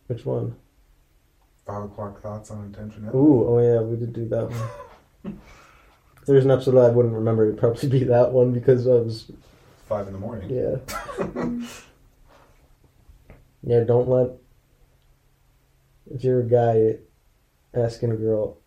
Which 0.07 0.25
one? 0.25 0.57
Five 1.66 1.85
o'clock 1.85 2.23
thoughts 2.23 2.50
on 2.50 2.64
intention. 2.64 3.11
Ooh, 3.14 3.45
oh 3.47 3.59
yeah, 3.59 3.83
we 3.83 3.97
did 3.97 4.14
do 4.14 4.26
that 4.31 4.49
one. 4.50 5.40
there's 6.26 6.45
an 6.45 6.50
episode 6.50 6.76
I 6.79 6.91
wouldn't 6.91 7.14
remember, 7.14 7.45
it'd 7.45 7.59
probably 7.59 7.88
be 7.88 8.05
that 8.05 8.33
one 8.33 8.52
because 8.52 8.87
I 8.87 8.93
was 8.93 9.31
Five 9.88 10.07
in 10.07 10.12
the 10.12 10.19
morning. 10.19 10.50
yeah. 10.50 11.67
Yeah, 13.64 13.85
don't 13.85 14.09
let 14.09 14.31
if 16.12 16.25
you're 16.25 16.41
a 16.41 16.49
guy 16.49 16.99
asking 17.75 18.11
a 18.11 18.17
girl 18.17 18.59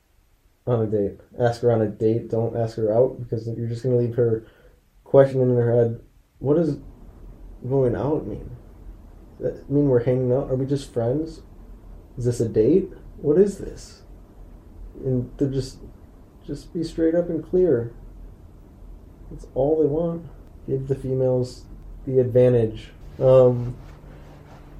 on 0.65 0.81
a 0.81 0.87
date, 0.87 1.19
ask 1.39 1.61
her 1.61 1.71
on 1.71 1.81
a 1.81 1.87
date. 1.87 2.29
Don't 2.31 2.55
ask 2.55 2.77
her 2.77 2.93
out 2.93 3.19
because 3.19 3.47
you're 3.47 3.67
just 3.67 3.83
gonna 3.83 3.97
leave 3.97 4.15
her 4.15 4.47
questioning 5.03 5.49
in 5.49 5.55
her 5.55 5.75
head. 5.75 6.01
What 6.39 6.55
does 6.55 6.77
going 7.67 7.95
out 7.95 8.25
mean? 8.25 8.55
Does 9.39 9.53
that 9.57 9.69
mean 9.69 9.89
we're 9.89 10.03
hanging 10.03 10.31
out? 10.31 10.49
Are 10.49 10.55
we 10.55 10.65
just 10.65 10.93
friends? 10.93 11.41
Is 12.17 12.25
this 12.25 12.39
a 12.39 12.47
date? 12.47 12.89
What 13.17 13.37
is 13.37 13.57
this? 13.57 14.03
And 15.03 15.29
they're 15.37 15.49
just 15.49 15.79
just 16.45 16.73
be 16.73 16.83
straight 16.83 17.15
up 17.15 17.29
and 17.29 17.43
clear. 17.47 17.93
That's 19.31 19.47
all 19.55 19.81
they 19.81 19.87
want. 19.87 20.25
Give 20.67 20.87
the 20.87 20.95
females 20.95 21.65
the 22.05 22.19
advantage. 22.19 22.91
Um, 23.19 23.75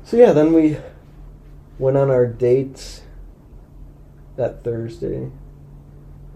so 0.03 0.17
yeah, 0.17 0.31
then 0.34 0.53
we 0.53 0.77
went 1.79 1.98
on 1.98 2.10
our 2.12 2.25
date 2.25 3.01
that 4.36 4.63
Thursday, 4.63 5.31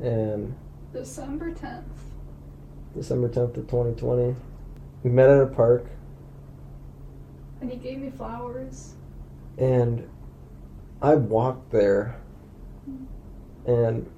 and 0.02 0.56
December 0.94 1.52
10th. 1.52 1.84
December 2.96 3.30
tenth 3.30 3.56
of 3.56 3.68
twenty 3.68 3.94
twenty, 3.94 4.36
we 5.04 5.12
met 5.12 5.30
at 5.30 5.42
a 5.42 5.46
park, 5.46 5.86
And 7.62 7.70
he 7.70 7.78
gave 7.78 8.00
me 8.00 8.10
flowers. 8.10 8.96
and 9.58 10.10
I 11.02 11.14
walked 11.16 11.72
there, 11.72 12.20
and 13.68 14.10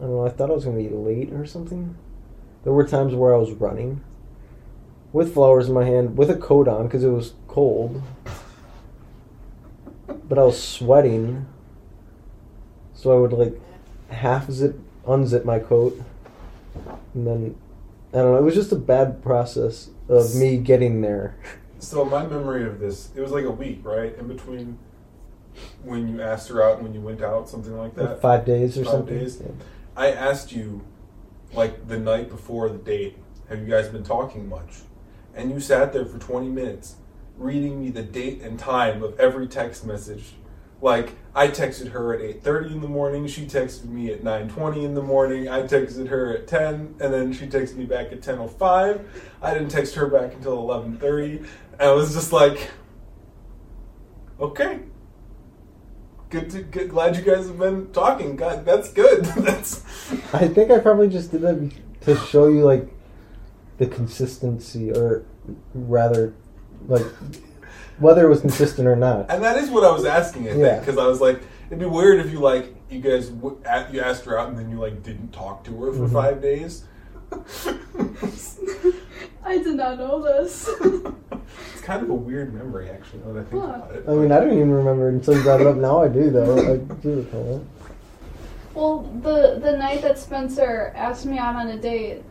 I 0.00 0.04
don't 0.04 0.12
know. 0.12 0.26
I 0.26 0.30
thought 0.30 0.50
I 0.50 0.54
was 0.54 0.64
gonna 0.64 0.78
be 0.78 0.88
late 0.88 1.32
or 1.32 1.44
something. 1.44 1.94
There 2.64 2.72
were 2.72 2.86
times 2.86 3.14
where 3.14 3.34
I 3.34 3.38
was 3.38 3.52
running 3.52 4.02
with 5.12 5.34
flowers 5.34 5.68
in 5.68 5.74
my 5.74 5.84
hand, 5.84 6.16
with 6.16 6.30
a 6.30 6.36
coat 6.36 6.68
on 6.68 6.86
because 6.86 7.04
it 7.04 7.10
was 7.10 7.34
cold. 7.48 8.02
But 10.28 10.38
I 10.38 10.42
was 10.44 10.62
sweating, 10.62 11.46
so 12.94 13.16
I 13.16 13.20
would 13.20 13.32
like 13.32 13.60
half 14.08 14.50
zip, 14.50 14.78
unzip 15.06 15.44
my 15.44 15.58
coat, 15.58 16.00
and 17.14 17.26
then 17.26 17.56
I 18.12 18.18
don't 18.18 18.32
know. 18.32 18.38
It 18.38 18.42
was 18.42 18.54
just 18.54 18.72
a 18.72 18.76
bad 18.76 19.22
process 19.22 19.90
of 20.08 20.34
me 20.34 20.56
getting 20.56 21.00
there. 21.02 21.36
So 21.82 22.04
my 22.04 22.26
memory 22.26 22.66
of 22.66 22.78
this, 22.78 23.08
it 23.16 23.22
was 23.22 23.30
like 23.32 23.46
a 23.46 23.50
week, 23.50 23.80
right, 23.84 24.14
in 24.18 24.28
between 24.28 24.78
when 25.82 26.08
you 26.08 26.20
asked 26.20 26.50
her 26.50 26.62
out 26.62 26.74
and 26.74 26.82
when 26.82 26.92
you 26.92 27.00
went 27.00 27.22
out, 27.22 27.48
something 27.48 27.74
like 27.74 27.94
that. 27.94 28.04
Like 28.04 28.20
five 28.20 28.44
days 28.44 28.76
or 28.76 28.84
Five 28.84 28.92
something. 28.92 29.18
days? 29.18 29.40
Yeah. 29.40 29.46
I 30.00 30.12
asked 30.12 30.50
you, 30.50 30.80
like 31.52 31.86
the 31.86 31.98
night 31.98 32.30
before 32.30 32.70
the 32.70 32.78
date, 32.78 33.18
have 33.50 33.60
you 33.60 33.66
guys 33.66 33.86
been 33.88 34.02
talking 34.02 34.48
much? 34.48 34.76
And 35.34 35.50
you 35.50 35.60
sat 35.60 35.92
there 35.92 36.06
for 36.06 36.18
20 36.18 36.48
minutes 36.48 36.94
reading 37.36 37.78
me 37.78 37.90
the 37.90 38.02
date 38.02 38.40
and 38.40 38.58
time 38.58 39.02
of 39.02 39.20
every 39.20 39.46
text 39.46 39.84
message. 39.84 40.32
Like 40.80 41.16
I 41.34 41.48
texted 41.48 41.90
her 41.90 42.14
at 42.14 42.22
8:30 42.22 42.72
in 42.72 42.80
the 42.80 42.88
morning, 42.88 43.26
she 43.26 43.44
texted 43.44 43.90
me 43.90 44.10
at 44.10 44.24
9:20 44.24 44.84
in 44.84 44.94
the 44.94 45.02
morning. 45.02 45.50
I 45.50 45.64
texted 45.64 46.08
her 46.08 46.32
at 46.34 46.46
10 46.46 46.94
and 46.98 47.12
then 47.12 47.34
she 47.34 47.46
texted 47.46 47.76
me 47.76 47.84
back 47.84 48.10
at 48.10 48.22
10:05. 48.22 49.04
I 49.42 49.52
didn't 49.52 49.68
text 49.68 49.96
her 49.96 50.06
back 50.06 50.32
until 50.32 50.56
11:30. 50.56 51.44
And 51.72 51.82
I 51.82 51.92
was 51.92 52.14
just 52.14 52.32
like 52.32 52.70
okay. 54.40 54.80
Good 56.30 56.48
to 56.50 56.62
good, 56.62 56.90
glad 56.90 57.16
you 57.16 57.22
guys 57.22 57.48
have 57.48 57.58
been 57.58 57.90
talking. 57.92 58.36
God, 58.36 58.64
that's 58.64 58.92
good. 58.92 59.24
that's 59.36 59.84
I 60.32 60.46
think 60.46 60.70
I 60.70 60.78
probably 60.78 61.08
just 61.08 61.32
did 61.32 61.42
that 61.42 61.72
to 62.02 62.16
show 62.16 62.46
you 62.46 62.64
like 62.64 62.88
the 63.78 63.86
consistency, 63.86 64.92
or 64.92 65.24
rather, 65.74 66.32
like 66.86 67.04
whether 67.98 68.26
it 68.26 68.28
was 68.28 68.40
consistent 68.42 68.86
or 68.86 68.94
not. 68.96 69.28
And 69.30 69.42
that 69.42 69.56
is 69.56 69.70
what 69.70 69.82
I 69.84 69.90
was 69.90 70.04
asking, 70.04 70.44
I 70.48 70.50
think, 70.52 70.62
Yeah. 70.62 70.78
because 70.78 70.98
I 70.98 71.06
was 71.06 71.20
like, 71.20 71.40
it'd 71.66 71.78
be 71.80 71.86
weird 71.86 72.20
if 72.24 72.30
you 72.30 72.38
like 72.38 72.74
you 72.88 73.00
guys 73.00 73.28
w- 73.30 73.58
at, 73.64 73.92
you 73.92 74.00
asked 74.00 74.24
her 74.26 74.38
out 74.38 74.48
and 74.48 74.58
then 74.58 74.70
you 74.70 74.78
like 74.78 75.02
didn't 75.02 75.32
talk 75.32 75.64
to 75.64 75.82
her 75.82 75.92
for 75.92 76.06
Mhm. 76.06 76.12
five 76.12 76.40
days. 76.42 76.84
I 77.32 77.40
I 79.44 79.58
did 79.58 79.74
not 79.76 79.98
know 79.98 80.22
this. 80.22 80.68
it's 81.90 81.98
kind 81.98 82.04
of 82.04 82.10
a 82.10 82.14
weird 82.14 82.54
memory, 82.54 82.88
actually, 82.88 83.20
now 83.26 83.32
that 83.32 83.40
I 83.40 83.44
think 83.44 83.62
Huh. 83.62 83.68
about 83.68 83.94
it. 83.96 84.04
I 84.06 84.12
mean, 84.12 84.30
I 84.30 84.38
don't 84.38 84.52
even 84.52 84.70
remember 84.70 85.08
until 85.08 85.36
you 85.36 85.42
brought 85.42 85.60
it 85.60 85.66
up. 85.66 85.76
Now 85.76 86.02
I 86.02 86.08
do, 86.08 86.30
though. 86.30 86.72
I 86.72 86.76
do 86.76 87.16
recall 87.16 87.56
it. 87.56 87.62
well, 88.74 88.98
the 89.22 89.58
the 89.60 89.76
night 89.76 90.00
that 90.02 90.16
Spencer 90.16 90.92
asked 90.94 91.26
me 91.26 91.38
out 91.38 91.56
on 91.56 91.68
a 91.68 91.76
date, 91.76 92.22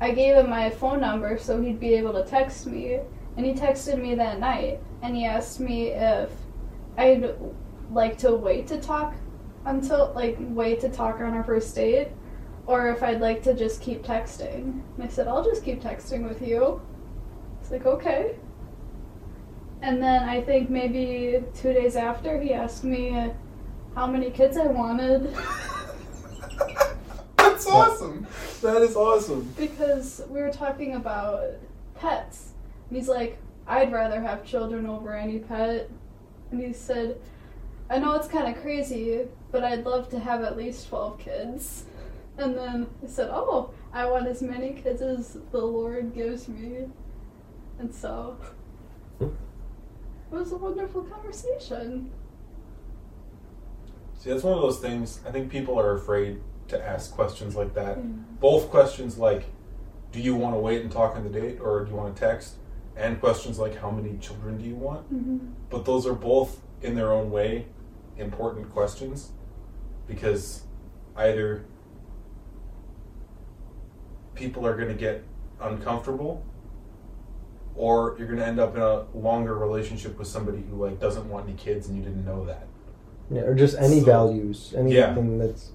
I 0.00 0.12
gave 0.12 0.36
him 0.36 0.48
my 0.48 0.70
phone 0.70 1.00
number 1.00 1.36
so 1.36 1.60
he'd 1.60 1.78
be 1.78 1.92
able 1.94 2.14
to 2.14 2.24
text 2.24 2.66
me, 2.66 3.00
and 3.36 3.44
he 3.44 3.52
texted 3.52 4.00
me 4.00 4.14
that 4.14 4.40
night, 4.40 4.80
and 5.02 5.14
he 5.14 5.26
asked 5.26 5.60
me 5.60 5.88
if 5.88 6.30
I'd 6.96 7.34
like 7.92 8.16
to 8.18 8.34
wait 8.34 8.66
to 8.68 8.80
talk 8.80 9.14
until 9.66 10.12
like 10.14 10.38
wait 10.40 10.80
to 10.80 10.88
talk 10.88 11.20
on 11.20 11.34
our 11.34 11.44
first 11.44 11.74
date, 11.74 12.08
or 12.66 12.88
if 12.88 13.02
I'd 13.02 13.20
like 13.20 13.42
to 13.42 13.52
just 13.52 13.82
keep 13.82 14.02
texting. 14.02 14.80
And 14.94 15.02
I 15.02 15.08
said 15.08 15.28
I'll 15.28 15.44
just 15.44 15.64
keep 15.64 15.82
texting 15.82 16.26
with 16.26 16.40
you. 16.40 16.80
It's 17.60 17.70
like 17.70 17.84
okay. 17.84 18.36
And 19.86 20.02
then 20.02 20.28
I 20.28 20.40
think 20.40 20.68
maybe 20.68 21.44
two 21.54 21.72
days 21.72 21.94
after, 21.94 22.40
he 22.40 22.52
asked 22.52 22.82
me 22.82 23.16
uh, 23.16 23.30
how 23.94 24.08
many 24.08 24.30
kids 24.30 24.56
I 24.56 24.66
wanted 24.66 25.32
That's 27.36 27.68
awesome. 27.68 28.26
That 28.62 28.82
is 28.82 28.96
awesome. 28.96 29.54
because 29.56 30.22
we 30.28 30.42
were 30.42 30.50
talking 30.50 30.96
about 30.96 31.52
pets. 31.94 32.50
And 32.88 32.98
he's 32.98 33.06
like, 33.06 33.38
I'd 33.68 33.92
rather 33.92 34.20
have 34.20 34.44
children 34.44 34.86
over 34.86 35.14
any 35.14 35.38
pet. 35.38 35.88
And 36.50 36.60
he 36.60 36.72
said, 36.72 37.20
I 37.88 38.00
know 38.00 38.14
it's 38.14 38.26
kind 38.26 38.52
of 38.52 38.60
crazy, 38.60 39.20
but 39.52 39.62
I'd 39.62 39.84
love 39.86 40.10
to 40.10 40.18
have 40.18 40.42
at 40.42 40.56
least 40.56 40.88
12 40.88 41.20
kids. 41.20 41.84
And 42.38 42.56
then 42.56 42.88
I 43.04 43.06
said, 43.06 43.30
Oh, 43.32 43.70
I 43.92 44.06
want 44.06 44.26
as 44.26 44.42
many 44.42 44.72
kids 44.72 45.00
as 45.00 45.38
the 45.52 45.58
Lord 45.58 46.12
gives 46.12 46.48
me. 46.48 46.86
And 47.78 47.94
so 47.94 48.36
was 50.30 50.52
a 50.52 50.56
wonderful 50.56 51.02
conversation. 51.02 52.10
See, 54.18 54.30
that's 54.30 54.42
one 54.42 54.54
of 54.54 54.62
those 54.62 54.80
things. 54.80 55.20
I 55.26 55.30
think 55.30 55.50
people 55.50 55.78
are 55.78 55.94
afraid 55.94 56.40
to 56.68 56.84
ask 56.84 57.12
questions 57.12 57.54
like 57.54 57.74
that. 57.74 57.98
Both 58.40 58.70
questions 58.70 59.18
like, 59.18 59.44
do 60.12 60.20
you 60.20 60.34
want 60.34 60.54
to 60.54 60.58
wait 60.58 60.82
and 60.82 60.90
talk 60.90 61.16
on 61.16 61.24
the 61.24 61.30
date, 61.30 61.60
or 61.60 61.84
do 61.84 61.90
you 61.90 61.96
want 61.96 62.14
to 62.14 62.20
text? 62.20 62.54
And 62.96 63.20
questions 63.20 63.58
like, 63.58 63.78
how 63.78 63.90
many 63.90 64.16
children 64.18 64.58
do 64.58 64.64
you 64.64 64.74
want? 64.74 65.12
Mm-hmm. 65.12 65.38
But 65.70 65.84
those 65.84 66.06
are 66.06 66.14
both, 66.14 66.60
in 66.82 66.94
their 66.94 67.12
own 67.12 67.30
way, 67.30 67.66
important 68.16 68.72
questions 68.72 69.32
because 70.06 70.62
either 71.16 71.64
people 74.34 74.66
are 74.66 74.76
going 74.76 74.88
to 74.88 74.94
get 74.94 75.24
uncomfortable 75.60 76.44
or 77.76 78.16
you're 78.18 78.26
going 78.26 78.38
to 78.38 78.46
end 78.46 78.58
up 78.58 78.74
in 78.74 78.82
a 78.82 79.04
longer 79.14 79.54
relationship 79.56 80.18
with 80.18 80.28
somebody 80.28 80.62
who 80.70 80.76
like 80.84 80.98
doesn't 81.00 81.28
want 81.28 81.46
any 81.48 81.56
kids 81.56 81.88
and 81.88 81.96
you 81.96 82.02
didn't 82.02 82.24
know 82.24 82.44
that 82.46 82.66
Yeah, 83.30 83.42
or 83.42 83.54
just 83.54 83.76
any 83.78 84.00
So- 84.00 84.06
values, 84.06 84.70
Yeah. 84.72 84.80
anything 84.80 85.38
that's 85.38 85.72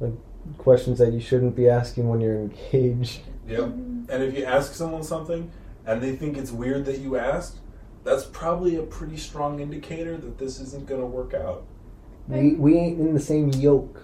like 0.00 0.12
questions 0.58 0.98
that 0.98 1.12
you 1.12 1.20
shouldn't 1.20 1.54
be 1.56 1.68
asking 1.68 2.08
when 2.08 2.20
you're 2.20 2.36
engaged. 2.38 3.22
Yep. 3.46 3.64
And 4.10 4.22
if 4.22 4.36
you 4.36 4.44
ask 4.44 4.74
someone 4.74 5.02
something 5.02 5.50
and 5.86 6.00
they 6.02 6.16
think 6.16 6.36
it's 6.36 6.50
weird 6.52 6.84
that 6.86 6.98
you 6.98 7.16
asked, 7.16 7.58
that's 8.04 8.24
probably 8.24 8.76
a 8.76 8.82
pretty 8.82 9.16
strong 9.16 9.60
indicator 9.60 10.16
that 10.16 10.38
this 10.38 10.60
isn't 10.60 10.86
going 10.86 11.00
to 11.00 11.06
work 11.06 11.34
out. 11.34 11.64
We 12.28 12.54
we 12.54 12.76
ain't 12.76 12.98
in 13.00 13.14
the 13.14 13.20
same 13.20 13.50
yoke. 13.52 14.00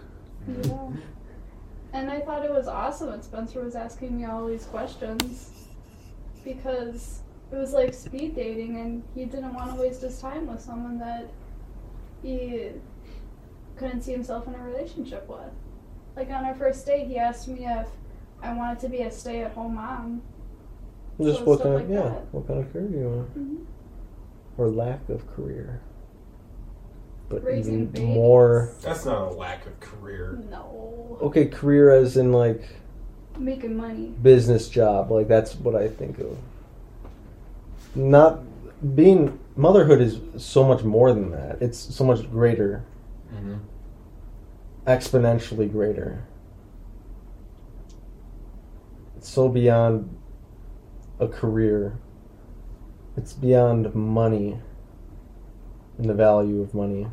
Yeah. 0.48 0.88
And 1.92 2.10
I 2.10 2.20
thought 2.20 2.44
it 2.44 2.50
was 2.50 2.66
awesome 2.68 3.10
that 3.10 3.24
Spencer 3.24 3.62
was 3.62 3.74
asking 3.76 4.16
me 4.16 4.24
all 4.24 4.46
these 4.46 4.64
questions 4.64 5.50
because 6.44 7.20
it 7.52 7.56
was 7.56 7.72
like 7.72 7.94
speed 7.94 8.34
dating 8.34 8.78
and 8.78 9.02
he 9.14 9.24
didn't 9.24 9.54
want 9.54 9.74
to 9.74 9.80
waste 9.80 10.02
his 10.02 10.20
time 10.20 10.46
with 10.46 10.60
someone 10.60 10.99
that 10.99 11.28
he 12.23 12.71
couldn't 13.76 14.02
see 14.02 14.12
himself 14.12 14.47
in 14.47 14.54
a 14.54 14.58
relationship 14.62 15.28
with. 15.28 15.50
Like 16.16 16.30
on 16.30 16.45
our 16.45 16.54
first 16.54 16.86
date, 16.86 17.06
he 17.08 17.19
asked 17.19 17.49
me 17.49 17.66
if 17.66 17.86
I 18.42 18.52
wanted 18.52 18.78
to 18.80 18.88
be 18.88 18.99
a 19.02 19.10
stay 19.10 19.42
at 19.42 19.52
home 19.52 19.75
mom. 19.76 20.23
Just 21.21 21.40
So 21.40 21.45
what 21.45 21.58
stuff 21.60 21.64
kind 21.66 21.75
like 21.76 21.84
of 21.84 21.90
yeah, 21.90 22.02
that. 22.02 22.34
what 22.34 22.47
kind 22.47 22.60
of 22.60 22.73
career 22.73 22.88
do 22.88 22.99
you 22.99 23.08
want, 23.08 23.38
Mm-hmm. 23.38 24.60
or 24.60 24.69
lack 24.69 25.08
of 25.08 25.26
career. 25.34 25.80
But 27.28 27.42
Raising 27.45 27.75
even 27.75 27.86
babies. 27.86 28.08
more. 28.14 28.73
That's 28.82 29.04
not 29.06 29.28
a 29.28 29.30
lack 29.34 29.66
of 29.66 29.78
career. 29.80 30.38
No. 30.50 31.19
Okay, 31.23 31.47
career 31.47 31.90
as 31.90 32.16
in 32.16 32.32
like 32.32 32.62
Making 33.38 33.76
money. 33.76 34.14
business 34.23 34.68
job. 34.68 35.10
Like 35.10 35.28
that's 35.28 35.54
what 35.56 35.75
I 35.75 35.88
think 35.88 36.18
of. 36.18 36.38
Not 37.94 38.40
being 38.94 39.38
motherhood 39.56 40.00
is 40.00 40.20
so 40.36 40.64
much 40.64 40.82
more 40.82 41.12
than 41.12 41.30
that. 41.32 41.60
It's 41.60 41.78
so 41.78 42.04
much 42.04 42.30
greater, 42.30 42.84
Mm-hmm. 43.34 43.56
exponentially 44.86 45.70
greater. 45.70 46.23
It's 49.16 49.28
so 49.28 49.49
beyond 49.49 50.14
a 51.18 51.26
career. 51.28 51.99
It's 53.16 53.32
beyond 53.32 53.94
money 53.94 54.58
and 55.99 56.08
the 56.10 56.14
value 56.14 56.60
of 56.60 56.75
money. 56.75 57.06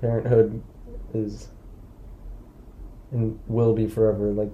Parenthood 0.00 0.62
is 1.12 1.48
and 3.12 3.38
will 3.46 3.74
be 3.74 3.86
forever 3.86 4.32
like 4.32 4.50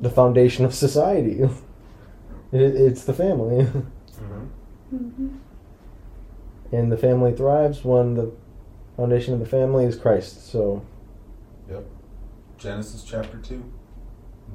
the 0.00 0.10
foundation 0.10 0.64
of 0.64 0.74
society. 0.74 1.40
it, 2.52 2.60
it's 2.60 3.04
the 3.04 3.14
family. 3.14 3.64
Mm-hmm. 3.64 4.44
Mm-hmm. 4.94 5.28
and 6.70 6.92
the 6.92 6.96
family 6.96 7.32
thrives 7.32 7.84
when 7.84 8.14
the 8.14 8.30
foundation 8.96 9.34
of 9.34 9.40
the 9.40 9.46
family 9.46 9.84
is 9.84 9.96
Christ. 9.96 10.48
So, 10.48 10.82
Yep. 11.68 11.84
Genesis 12.56 13.02
chapter 13.02 13.38
2. 13.38 13.64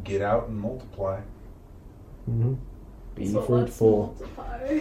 Get 0.06 0.22
out 0.22 0.48
and 0.48 0.58
multiply. 0.58 1.20
mhm. 2.30 2.58
be 3.14 3.28
so 3.28 3.42
fruitful. 3.42 4.16
Let's 4.20 4.38
multiply. 4.38 4.80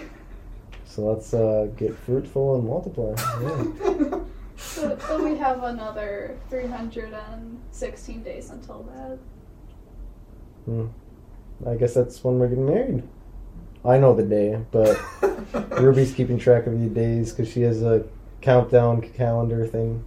So 0.85 1.03
let's 1.13 1.35
uh, 1.35 1.69
get 1.77 1.97
fruitful 1.97 2.55
and 2.55 2.65
multiply. 2.67 3.15
Yeah. 3.43 4.21
So, 4.61 4.97
so 5.07 5.25
we 5.25 5.37
have 5.39 5.65
another 5.65 6.39
316 6.49 8.23
days 8.23 8.51
until 8.51 8.83
that. 8.95 9.19
Hmm. 10.65 10.87
I 11.67 11.75
guess 11.75 11.95
that's 11.95 12.23
when 12.23 12.39
we're 12.39 12.49
getting 12.49 12.67
married. 12.67 13.03
I 13.85 13.99
know 13.99 14.15
the 14.15 14.23
day, 14.23 14.63
but 14.71 14.99
Ruby's 15.81 16.13
keeping 16.13 16.39
track 16.39 16.67
of 16.67 16.79
the 16.79 16.89
days 16.89 17.33
because 17.33 17.51
she 17.51 17.63
has 17.63 17.83
a 17.83 18.05
countdown 18.43 19.01
calendar 19.01 19.67
thing. 19.67 20.05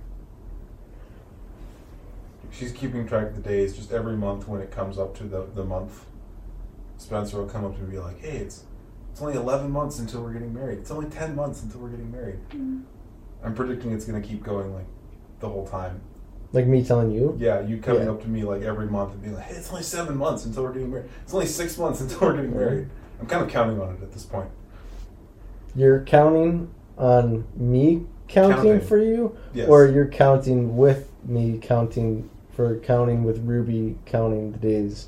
She's 2.51 2.71
keeping 2.71 3.07
track 3.07 3.27
of 3.27 3.35
the 3.35 3.41
days 3.41 3.75
just 3.75 3.91
every 3.91 4.15
month 4.15 4.47
when 4.47 4.61
it 4.61 4.71
comes 4.71 4.99
up 4.99 5.17
to 5.17 5.23
the, 5.23 5.47
the 5.55 5.63
month. 5.63 6.05
Spencer 6.97 7.37
will 7.37 7.49
come 7.49 7.65
up 7.65 7.73
to 7.73 7.79
me 7.79 7.83
and 7.85 7.91
be 7.91 7.99
like, 7.99 8.21
hey, 8.21 8.37
it's, 8.37 8.63
it's 9.11 9.21
only 9.21 9.33
11 9.33 9.71
months 9.71 9.97
until 9.97 10.21
we're 10.21 10.33
getting 10.33 10.53
married. 10.53 10.77
It's 10.77 10.91
only 10.91 11.09
10 11.09 11.35
months 11.35 11.63
until 11.63 11.81
we're 11.81 11.89
getting 11.89 12.11
married. 12.11 12.39
I'm 13.43 13.53
predicting 13.53 13.91
it's 13.91 14.05
going 14.05 14.21
to 14.21 14.27
keep 14.27 14.43
going 14.43 14.73
like 14.73 14.85
the 15.39 15.49
whole 15.49 15.67
time. 15.67 16.01
Like 16.53 16.67
me 16.67 16.83
telling 16.83 17.11
you. 17.11 17.35
Yeah, 17.39 17.61
you 17.61 17.79
coming 17.79 18.03
Yeah. 18.03 18.11
up 18.11 18.21
to 18.21 18.27
me 18.27 18.43
like 18.43 18.61
every 18.61 18.87
month 18.87 19.13
and 19.13 19.21
being 19.21 19.33
like, 19.35 19.45
hey, 19.45 19.55
it's 19.55 19.69
only 19.71 19.83
seven 19.83 20.15
months 20.17 20.45
until 20.45 20.63
we're 20.63 20.73
getting 20.73 20.91
married. 20.91 21.09
It's 21.23 21.33
only 21.33 21.45
six 21.47 21.77
months 21.77 21.99
until 22.01 22.19
we're 22.21 22.35
getting 22.35 22.55
married. 22.55 22.87
I'm 23.19 23.25
kind 23.27 23.43
of 23.43 23.49
counting 23.49 23.81
on 23.81 23.95
it 23.95 24.01
at 24.03 24.11
this 24.11 24.23
point. 24.25 24.49
You're 25.75 26.01
counting 26.03 26.73
on 26.97 27.45
me 27.55 28.05
counting, 28.27 28.55
Counting. 28.57 28.81
for 28.81 28.97
you, 28.99 29.35
Yes. 29.53 29.67
or 29.67 29.87
you're 29.87 30.07
counting 30.07 30.77
with 30.77 31.11
me 31.25 31.57
counting 31.61 32.29
for 32.51 32.77
counting 32.79 33.23
with 33.23 33.39
Ruby 33.43 33.97
counting 34.05 34.51
the 34.51 34.57
days 34.59 35.07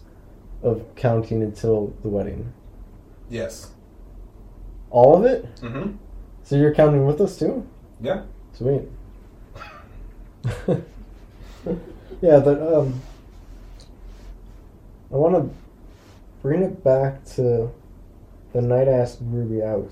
of 0.63 0.83
counting 0.95 1.43
until 1.43 1.93
the 2.01 2.09
wedding. 2.09 2.51
yes. 3.29 3.71
All 4.89 5.15
of 5.17 5.25
it? 5.25 5.53
Mm-hmm. 5.57 5.91
So 6.43 6.55
you're 6.55 6.73
counting 6.73 7.05
with 7.05 7.19
us 7.21 7.37
too? 7.37 7.67
Yeah. 8.05 8.21
Sweet. 8.53 8.83
yeah, 12.21 12.39
but 12.39 12.61
um, 12.61 13.01
I 15.11 15.15
want 15.15 15.33
to 15.33 15.49
bring 16.43 16.61
it 16.61 16.83
back 16.83 17.25
to 17.33 17.71
the 18.53 18.61
night 18.61 18.87
I 18.87 18.91
asked 18.91 19.17
Ruby 19.21 19.63
out. 19.63 19.89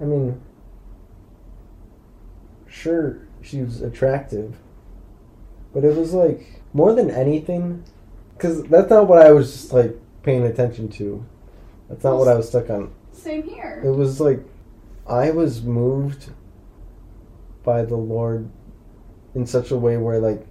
I 0.00 0.04
mean, 0.04 0.40
sure, 2.66 3.18
she 3.42 3.60
was 3.60 3.82
attractive, 3.82 4.56
but 5.74 5.84
it 5.84 5.94
was 5.94 6.14
like 6.14 6.62
more 6.72 6.94
than 6.94 7.10
anything, 7.10 7.84
because 8.32 8.64
that's 8.64 8.88
not 8.88 9.06
what 9.06 9.20
I 9.20 9.32
was 9.32 9.52
just 9.52 9.72
like 9.74 9.94
paying 10.22 10.44
attention 10.44 10.88
to. 10.92 11.26
That's 11.90 12.04
not 12.04 12.16
what 12.16 12.28
I 12.28 12.34
was 12.34 12.48
stuck 12.48 12.70
on. 12.70 12.90
Same 13.12 13.42
here. 13.42 13.82
It 13.84 13.90
was 13.90 14.18
like 14.18 14.42
I 15.08 15.30
was 15.30 15.62
moved 15.62 16.30
by 17.62 17.84
the 17.84 17.96
Lord 17.96 18.50
in 19.34 19.46
such 19.46 19.70
a 19.70 19.76
way 19.76 19.96
where 19.96 20.18
like 20.18 20.46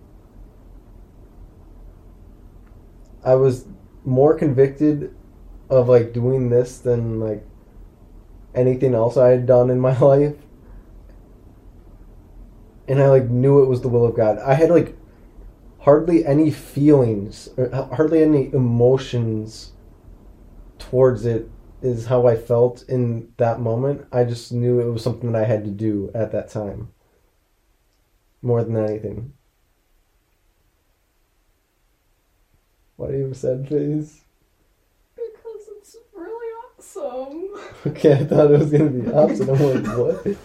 I 3.24 3.36
was 3.36 3.65
more 4.06 4.34
convicted 4.36 5.13
of 5.70 5.89
like 5.89 6.13
doing 6.13 6.50
this 6.50 6.78
than 6.78 7.20
like 7.20 7.44
anything 8.54 8.94
else 8.94 9.18
I 9.18 9.30
had 9.30 9.46
done 9.46 9.70
in 9.70 9.80
my 9.80 9.98
life. 10.00 10.36
And 12.88 13.02
I 13.02 13.10
like 13.10 13.30
knew 13.30 13.63
it 13.63 13.68
was 13.68 13.82
the 13.82 13.89
will 13.89 14.06
of 14.06 14.15
God. 14.15 14.38
I 14.39 14.54
had 14.54 14.70
like 14.70 14.96
hardly 15.80 16.26
any 16.26 16.52
feelings, 16.52 17.50
or 17.58 17.70
hardly 17.94 18.22
any 18.22 18.54
emotions 18.54 19.74
towards 20.78 21.26
it 21.26 21.50
is 21.82 22.06
how 22.08 22.28
I 22.28 22.36
felt 22.36 22.84
in 22.88 23.34
that 23.38 23.60
moment. 23.60 24.06
I 24.12 24.24
just 24.24 24.52
knew 24.52 24.80
it 24.80 24.92
was 24.92 25.04
something 25.04 25.32
that 25.32 25.44
I 25.44 25.46
had 25.46 25.66
to 25.66 25.72
do 25.72 26.12
at 26.16 26.32
that 26.32 26.50
time. 26.50 26.90
More 28.42 28.64
than 28.64 28.78
anything. 28.78 29.34
Why 32.98 33.08
do 33.08 33.18
you 33.18 33.24
have 33.24 33.32
a 33.32 33.36
sad 33.36 33.68
face? 33.68 34.22
Because 35.16 35.68
it's 35.78 35.98
really 36.14 36.54
awesome. 36.78 37.50
Okay, 37.88 38.14
I 38.14 38.26
thought 38.26 38.50
it 38.52 38.58
was 38.58 38.72
gonna 38.72 38.90
be 38.90 39.14
opposite. 39.14 39.48
I'm 39.48 39.84
like, 39.84 39.98
what? 39.98 40.38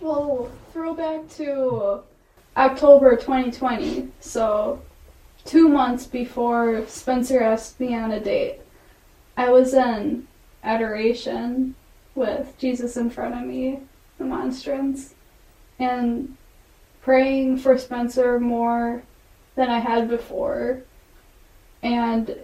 Well, 0.00 0.50
throwback 0.72 1.28
to 1.30 2.02
October 2.56 3.16
2020. 3.16 4.08
So, 4.20 4.80
two 5.44 5.68
months 5.68 6.06
before 6.06 6.86
Spencer 6.86 7.42
asked 7.42 7.80
me 7.80 7.96
on 7.96 8.12
a 8.12 8.20
date, 8.20 8.60
I 9.40 9.48
was 9.48 9.72
in 9.72 10.28
adoration 10.62 11.74
with 12.14 12.58
Jesus 12.58 12.98
in 12.98 13.08
front 13.08 13.34
of 13.34 13.40
me, 13.40 13.80
the 14.18 14.26
monstrance, 14.26 15.14
and 15.78 16.36
praying 17.00 17.56
for 17.56 17.78
Spencer 17.78 18.38
more 18.38 19.02
than 19.54 19.70
I 19.70 19.78
had 19.78 20.10
before. 20.10 20.82
And 21.82 22.36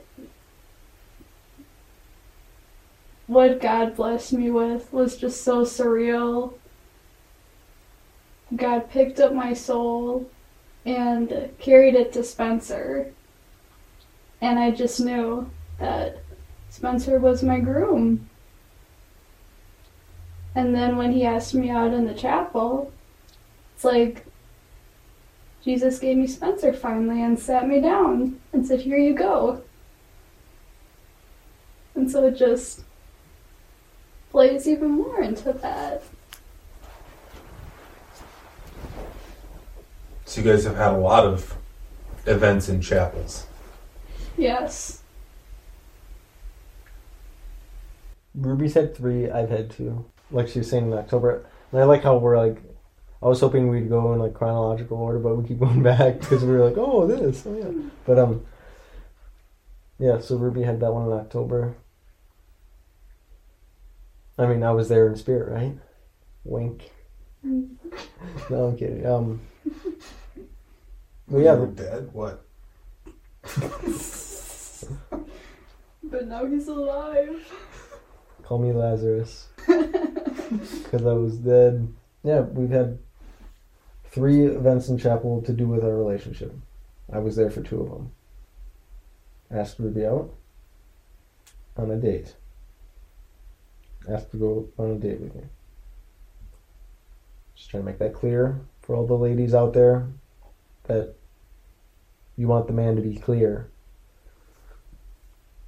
what 3.26 3.60
God 3.60 3.94
blessed 3.94 4.32
me 4.32 4.50
with 4.50 4.90
was 4.90 5.18
just 5.18 5.42
so 5.42 5.66
surreal. 5.66 6.54
God 8.56 8.88
picked 8.88 9.20
up 9.20 9.34
my 9.34 9.52
soul 9.52 10.30
and 10.86 11.50
carried 11.58 11.94
it 11.94 12.14
to 12.14 12.24
Spencer. 12.24 13.12
And 14.40 14.58
I 14.58 14.70
just 14.70 14.98
knew 14.98 15.50
that 15.78 16.22
Spencer 16.76 17.18
was 17.18 17.42
my 17.42 17.58
groom. 17.58 18.28
And 20.54 20.74
then 20.74 20.98
when 20.98 21.10
he 21.10 21.24
asked 21.24 21.54
me 21.54 21.70
out 21.70 21.94
in 21.94 22.04
the 22.04 22.12
chapel, 22.12 22.92
it's 23.74 23.82
like 23.82 24.26
Jesus 25.64 25.98
gave 25.98 26.18
me 26.18 26.26
Spencer 26.26 26.74
finally 26.74 27.22
and 27.22 27.38
sat 27.38 27.66
me 27.66 27.80
down 27.80 28.38
and 28.52 28.66
said, 28.66 28.82
Here 28.82 28.98
you 28.98 29.14
go. 29.14 29.62
And 31.94 32.10
so 32.10 32.26
it 32.26 32.36
just 32.36 32.84
plays 34.30 34.68
even 34.68 34.90
more 34.90 35.22
into 35.22 35.54
that. 35.54 36.02
So 40.26 40.42
you 40.42 40.52
guys 40.52 40.64
have 40.64 40.76
had 40.76 40.92
a 40.92 40.98
lot 40.98 41.24
of 41.24 41.56
events 42.26 42.68
in 42.68 42.82
chapels. 42.82 43.46
Yes. 44.36 45.02
Ruby's 48.36 48.74
had 48.74 48.94
three, 48.94 49.30
I've 49.30 49.50
had 49.50 49.70
two. 49.70 50.04
Like 50.30 50.48
she 50.48 50.58
was 50.58 50.70
saying 50.70 50.86
in 50.86 50.92
October. 50.92 51.46
And 51.72 51.80
I 51.80 51.84
like 51.84 52.02
how 52.02 52.16
we're 52.18 52.36
like, 52.36 52.62
I 53.22 53.26
was 53.26 53.40
hoping 53.40 53.68
we'd 53.68 53.88
go 53.88 54.12
in 54.12 54.18
like 54.18 54.34
chronological 54.34 54.98
order, 54.98 55.18
but 55.18 55.36
we 55.36 55.48
keep 55.48 55.58
going 55.66 55.82
back 55.82 56.20
because 56.20 56.44
we 56.44 56.52
were 56.52 56.64
like, 56.64 56.76
oh, 56.76 57.06
this, 57.06 57.44
oh 57.46 57.56
yeah. 57.56 57.70
But 58.04 58.18
um, 58.18 58.44
yeah. 59.98 60.20
So 60.20 60.36
Ruby 60.36 60.62
had 60.62 60.80
that 60.80 60.92
one 60.92 61.06
in 61.06 61.12
October. 61.12 61.74
I 64.38 64.46
mean, 64.46 64.62
I 64.62 64.72
was 64.72 64.88
there 64.88 65.08
in 65.08 65.16
spirit, 65.16 65.50
right? 65.50 65.76
Wink. 66.44 66.90
No, 68.50 68.66
I'm 68.66 68.76
kidding. 68.76 69.06
Um, 69.06 69.40
well, 71.28 71.42
yeah, 71.42 71.54
You 71.54 71.60
were 71.60 71.66
dead. 71.66 72.10
What? 72.12 72.44
But 76.08 76.28
now 76.28 76.46
he's 76.46 76.68
alive. 76.68 77.52
Call 78.46 78.58
me 78.58 78.72
Lazarus 78.72 79.48
because 79.66 81.04
I 81.04 81.12
was 81.12 81.36
dead. 81.38 81.92
Yeah, 82.22 82.40
we've 82.42 82.70
had 82.70 82.98
three 84.04 84.46
events 84.46 84.88
in 84.88 84.98
chapel 84.98 85.42
to 85.42 85.52
do 85.52 85.66
with 85.66 85.82
our 85.82 85.96
relationship. 85.96 86.54
I 87.12 87.18
was 87.18 87.34
there 87.34 87.50
for 87.50 87.60
two 87.60 87.82
of 87.82 87.90
them. 87.90 88.12
Asked 89.50 89.80
Ruby 89.80 90.06
out 90.06 90.32
on 91.76 91.90
a 91.90 91.96
date. 91.96 92.36
Asked 94.08 94.30
to 94.30 94.36
go 94.36 94.68
on 94.78 94.92
a 94.92 94.94
date 94.94 95.20
with 95.20 95.34
me. 95.34 95.42
Just 97.56 97.70
trying 97.70 97.82
to 97.82 97.86
make 97.86 97.98
that 97.98 98.14
clear 98.14 98.60
for 98.80 98.94
all 98.94 99.06
the 99.06 99.14
ladies 99.14 99.54
out 99.54 99.72
there 99.72 100.06
that 100.84 101.14
you 102.36 102.46
want 102.46 102.68
the 102.68 102.72
man 102.72 102.94
to 102.94 103.02
be 103.02 103.16
clear, 103.16 103.68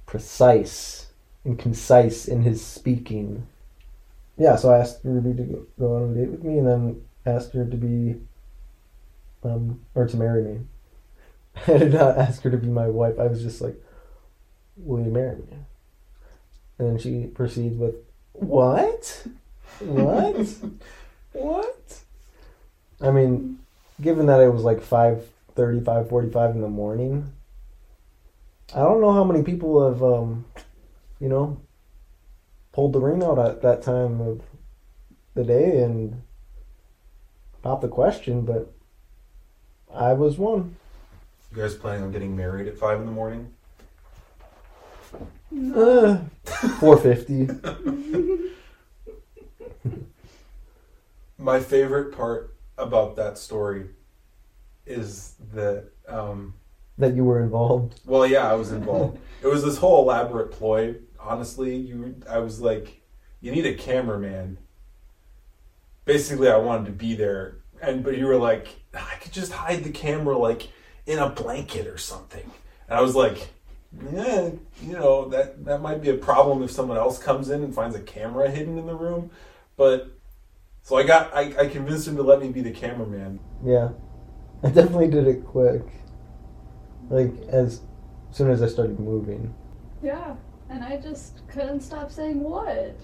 precise, 0.05 1.08
and 1.49 1.59
concise 1.59 2.27
in 2.27 2.43
his 2.43 2.63
speaking. 2.63 3.47
Yeah, 4.37 4.55
so 4.55 4.69
I 4.69 4.79
asked 4.79 5.01
Ruby 5.03 5.35
to 5.35 5.67
go, 5.79 5.95
on 5.95 6.11
a 6.11 6.15
date 6.15 6.29
with 6.29 6.43
me, 6.43 6.59
and 6.59 6.67
then 6.67 7.01
asked 7.25 7.53
her 7.53 7.65
to 7.65 7.75
be, 7.75 8.21
um, 9.43 9.81
or 9.95 10.07
to 10.07 10.15
marry 10.15 10.43
me. 10.43 10.59
I 11.67 11.77
did 11.77 11.93
not 11.93 12.17
ask 12.17 12.43
her 12.43 12.51
to 12.51 12.57
be 12.57 12.67
my 12.67 12.87
wife. 12.87 13.19
I 13.19 13.27
was 13.27 13.41
just 13.41 13.61
like, 13.61 13.75
"Will 14.77 15.03
you 15.03 15.11
marry 15.11 15.37
me?" 15.37 15.57
And 16.77 16.89
then 16.89 16.97
she 16.99 17.25
proceeds 17.25 17.75
with, 17.75 17.95
"What? 18.33 19.27
What? 19.79 20.47
what?" 21.33 21.99
I 23.01 23.11
mean, 23.11 23.59
given 23.99 24.27
that 24.27 24.41
it 24.41 24.53
was 24.53 24.63
like 24.63 24.79
5.30, 24.79 25.83
5.45 25.83 26.51
in 26.51 26.61
the 26.61 26.69
morning, 26.69 27.31
I 28.73 28.79
don't 28.79 29.01
know 29.01 29.13
how 29.13 29.23
many 29.23 29.43
people 29.43 29.89
have, 29.89 30.03
um, 30.03 30.45
you 31.19 31.29
know, 31.29 31.59
pulled 32.71 32.93
the 32.93 32.99
ring 32.99 33.23
out 33.23 33.39
at 33.39 33.61
that 33.61 33.81
time 33.81 34.21
of 34.21 34.41
the 35.35 35.43
day 35.43 35.81
and 35.81 36.21
popped 37.61 37.81
the 37.81 37.87
question, 37.87 38.41
but 38.41 38.71
I 39.93 40.13
was 40.13 40.37
one. 40.37 40.75
You 41.51 41.61
guys 41.61 41.75
planning 41.75 42.03
on 42.03 42.11
getting 42.11 42.35
married 42.35 42.67
at 42.67 42.77
five 42.77 42.99
in 42.99 43.05
the 43.05 43.11
morning? 43.11 43.51
Uh, 45.75 46.19
450. 46.79 47.49
My 51.39 51.59
favorite 51.59 52.15
part 52.15 52.55
about 52.77 53.15
that 53.15 53.37
story 53.37 53.87
is 54.85 55.33
that, 55.53 55.89
um, 56.07 56.53
that 56.97 57.15
you 57.15 57.23
were 57.23 57.41
involved. 57.41 57.99
well, 58.05 58.27
yeah, 58.27 58.49
I 58.49 58.53
was 58.53 58.71
involved. 58.71 59.17
it 59.41 59.47
was 59.47 59.63
this 59.63 59.77
whole 59.77 60.03
elaborate 60.03 60.51
ploy. 60.51 60.95
Honestly, 61.19 61.75
you, 61.75 62.15
I 62.29 62.39
was 62.39 62.61
like, 62.61 63.01
you 63.41 63.51
need 63.51 63.65
a 63.65 63.73
cameraman. 63.73 64.57
Basically, 66.05 66.49
I 66.49 66.57
wanted 66.57 66.85
to 66.85 66.91
be 66.91 67.15
there, 67.15 67.57
and 67.81 68.03
but 68.03 68.17
you 68.17 68.25
were 68.25 68.37
like, 68.37 68.67
I 68.93 69.15
could 69.21 69.31
just 69.31 69.51
hide 69.51 69.83
the 69.83 69.91
camera 69.91 70.37
like 70.37 70.69
in 71.05 71.19
a 71.19 71.29
blanket 71.29 71.87
or 71.87 71.97
something, 71.97 72.49
and 72.87 72.97
I 72.97 73.01
was 73.01 73.15
like, 73.15 73.49
yeah, 74.11 74.51
you 74.81 74.93
know 74.93 75.29
that 75.29 75.65
that 75.65 75.81
might 75.81 76.01
be 76.01 76.09
a 76.09 76.15
problem 76.15 76.63
if 76.63 76.71
someone 76.71 76.97
else 76.97 77.19
comes 77.19 77.49
in 77.49 77.63
and 77.63 77.75
finds 77.75 77.95
a 77.95 78.01
camera 78.01 78.49
hidden 78.49 78.77
in 78.77 78.85
the 78.85 78.95
room, 78.95 79.31
but. 79.77 80.15
So 80.81 80.95
I 80.95 81.03
got 81.03 81.35
I, 81.35 81.53
I 81.59 81.67
convinced 81.67 82.07
him 82.07 82.15
to 82.15 82.23
let 82.23 82.41
me 82.41 82.49
be 82.49 82.61
the 82.61 82.71
cameraman. 82.71 83.39
Yeah. 83.63 83.89
I 84.63 84.69
definitely 84.69 85.07
did 85.09 85.27
it 85.27 85.45
quick. 85.45 85.83
Like, 87.09 87.31
as 87.49 87.81
soon 88.31 88.51
as 88.51 88.61
I 88.61 88.67
started 88.67 88.99
moving. 88.99 89.53
Yeah, 90.01 90.35
and 90.69 90.83
I 90.83 90.97
just 90.97 91.47
couldn't 91.47 91.81
stop 91.81 92.11
saying 92.11 92.41
what. 92.41 92.95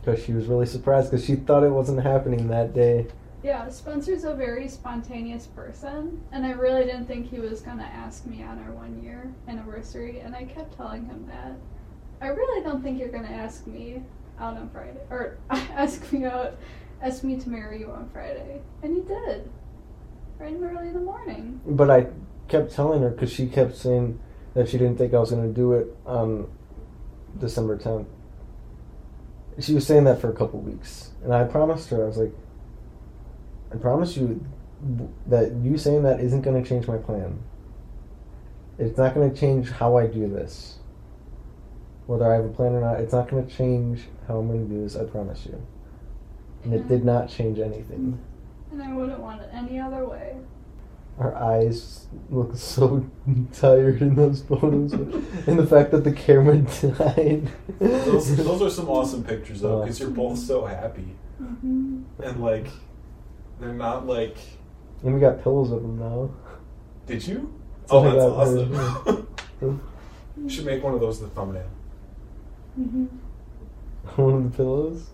Because 0.00 0.22
she 0.24 0.32
was 0.32 0.46
really 0.46 0.66
surprised 0.66 1.10
because 1.10 1.24
she 1.24 1.36
thought 1.36 1.62
it 1.62 1.70
wasn't 1.70 2.02
happening 2.02 2.48
that 2.48 2.74
day. 2.74 3.06
Yeah, 3.42 3.68
Spencer's 3.68 4.24
a 4.24 4.34
very 4.34 4.68
spontaneous 4.68 5.46
person, 5.46 6.20
and 6.32 6.44
I 6.44 6.52
really 6.52 6.84
didn't 6.84 7.06
think 7.06 7.30
he 7.30 7.38
was 7.38 7.60
gonna 7.60 7.90
ask 7.90 8.26
me 8.26 8.42
on 8.42 8.58
our 8.58 8.72
one 8.72 9.02
year 9.02 9.32
anniversary, 9.48 10.20
and 10.20 10.34
I 10.34 10.44
kept 10.44 10.76
telling 10.76 11.06
him 11.06 11.26
that. 11.28 11.54
I 12.20 12.28
really 12.28 12.62
don't 12.62 12.82
think 12.82 12.98
you're 12.98 13.08
gonna 13.08 13.28
ask 13.28 13.66
me 13.66 14.02
out 14.38 14.56
on 14.56 14.68
Friday, 14.70 15.00
or 15.08 15.38
ask 15.50 16.12
me 16.12 16.26
out, 16.26 16.58
ask 17.00 17.24
me 17.24 17.38
to 17.38 17.48
marry 17.48 17.80
you 17.80 17.90
on 17.90 18.10
Friday, 18.10 18.60
and 18.82 18.94
he 18.94 19.00
did, 19.02 19.50
right 20.38 20.54
in 20.54 20.62
early 20.62 20.88
in 20.88 20.94
the 20.94 21.00
morning. 21.00 21.60
But 21.64 21.90
I 21.90 22.08
kept 22.48 22.72
telling 22.72 23.00
her 23.02 23.10
because 23.10 23.32
she 23.32 23.46
kept 23.46 23.76
saying 23.76 24.18
that 24.54 24.68
she 24.68 24.76
didn't 24.76 24.98
think 24.98 25.14
I 25.14 25.20
was 25.20 25.30
going 25.30 25.46
to 25.46 25.54
do 25.54 25.72
it 25.74 25.96
on 26.04 26.50
December 27.38 27.76
10th. 27.76 28.06
She 29.58 29.74
was 29.74 29.86
saying 29.86 30.04
that 30.04 30.20
for 30.20 30.30
a 30.30 30.34
couple 30.34 30.60
weeks. 30.60 31.10
And 31.22 31.34
I 31.34 31.44
promised 31.44 31.90
her, 31.90 32.04
I 32.04 32.06
was 32.06 32.16
like, 32.16 32.32
I 33.72 33.76
promise 33.76 34.16
you 34.16 34.44
that 35.26 35.52
you 35.62 35.76
saying 35.76 36.02
that 36.04 36.20
isn't 36.20 36.40
going 36.42 36.62
to 36.62 36.68
change 36.68 36.86
my 36.88 36.96
plan. 36.96 37.38
It's 38.78 38.96
not 38.96 39.14
going 39.14 39.30
to 39.30 39.38
change 39.38 39.70
how 39.70 39.96
I 39.96 40.06
do 40.06 40.26
this. 40.28 40.78
Whether 42.06 42.30
I 42.30 42.36
have 42.36 42.46
a 42.46 42.48
plan 42.48 42.72
or 42.72 42.80
not, 42.80 43.00
it's 43.00 43.12
not 43.12 43.28
going 43.28 43.46
to 43.46 43.54
change 43.54 44.08
how 44.26 44.38
I'm 44.38 44.48
going 44.48 44.66
to 44.66 44.74
do 44.74 44.82
this, 44.82 44.96
I 44.96 45.04
promise 45.04 45.44
you. 45.46 45.60
And 46.64 46.74
it 46.74 46.88
did 46.88 47.04
not 47.04 47.28
change 47.28 47.58
anything. 47.58 48.18
And 48.72 48.82
I 48.82 48.92
wouldn't 48.92 49.20
want 49.20 49.42
it 49.42 49.50
any 49.52 49.78
other 49.78 50.06
way. 50.06 50.36
Our 51.20 51.36
eyes 51.36 52.06
look 52.30 52.56
so 52.56 53.06
tired 53.52 54.00
in 54.00 54.14
those 54.16 54.40
photos. 54.42 54.94
and 54.94 55.58
the 55.58 55.66
fact 55.66 55.90
that 55.92 56.02
the 56.02 56.12
camera 56.12 56.56
died. 56.80 57.48
Those, 57.78 58.36
those 58.36 58.62
are 58.62 58.70
some 58.70 58.88
awesome 58.88 59.22
pictures 59.22 59.60
though, 59.60 59.82
because 59.82 60.00
you're 60.00 60.10
both 60.10 60.38
so 60.38 60.64
happy 60.66 61.14
Mm-hmm. 61.40 62.02
and 62.22 62.42
like 62.42 62.66
they're 63.60 63.72
not 63.72 64.06
like. 64.06 64.36
And 65.02 65.14
we 65.14 65.20
got 65.20 65.42
pillows 65.42 65.70
of 65.70 65.80
them 65.80 65.98
now. 65.98 66.30
Did 67.06 67.26
you? 67.26 67.54
So 67.86 67.96
Oh, 67.96 68.00
I 68.00 68.04
that's 68.04 68.24
got 68.26 69.08
her, 69.08 69.24
awesome. 69.62 70.48
Should 70.48 70.66
make 70.66 70.82
one 70.82 70.92
of 70.94 71.00
those 71.00 71.18
the 71.20 71.28
thumbnail. 71.28 71.64
Mm-hmm. 72.78 73.04
One 74.22 74.34
of 74.34 74.50
the 74.52 74.56
pillows. 74.56 75.06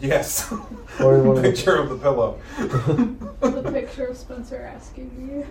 Yes. 0.00 0.50
Or 1.00 1.22
one 1.22 1.40
picture 1.48 1.76
of 1.76 1.88
the 1.88 1.96
pillow. 1.96 2.38
The 3.40 3.70
picture 3.72 4.06
of 4.06 4.16
Spencer 4.16 4.60
asking 4.74 5.10
me. 5.16 5.44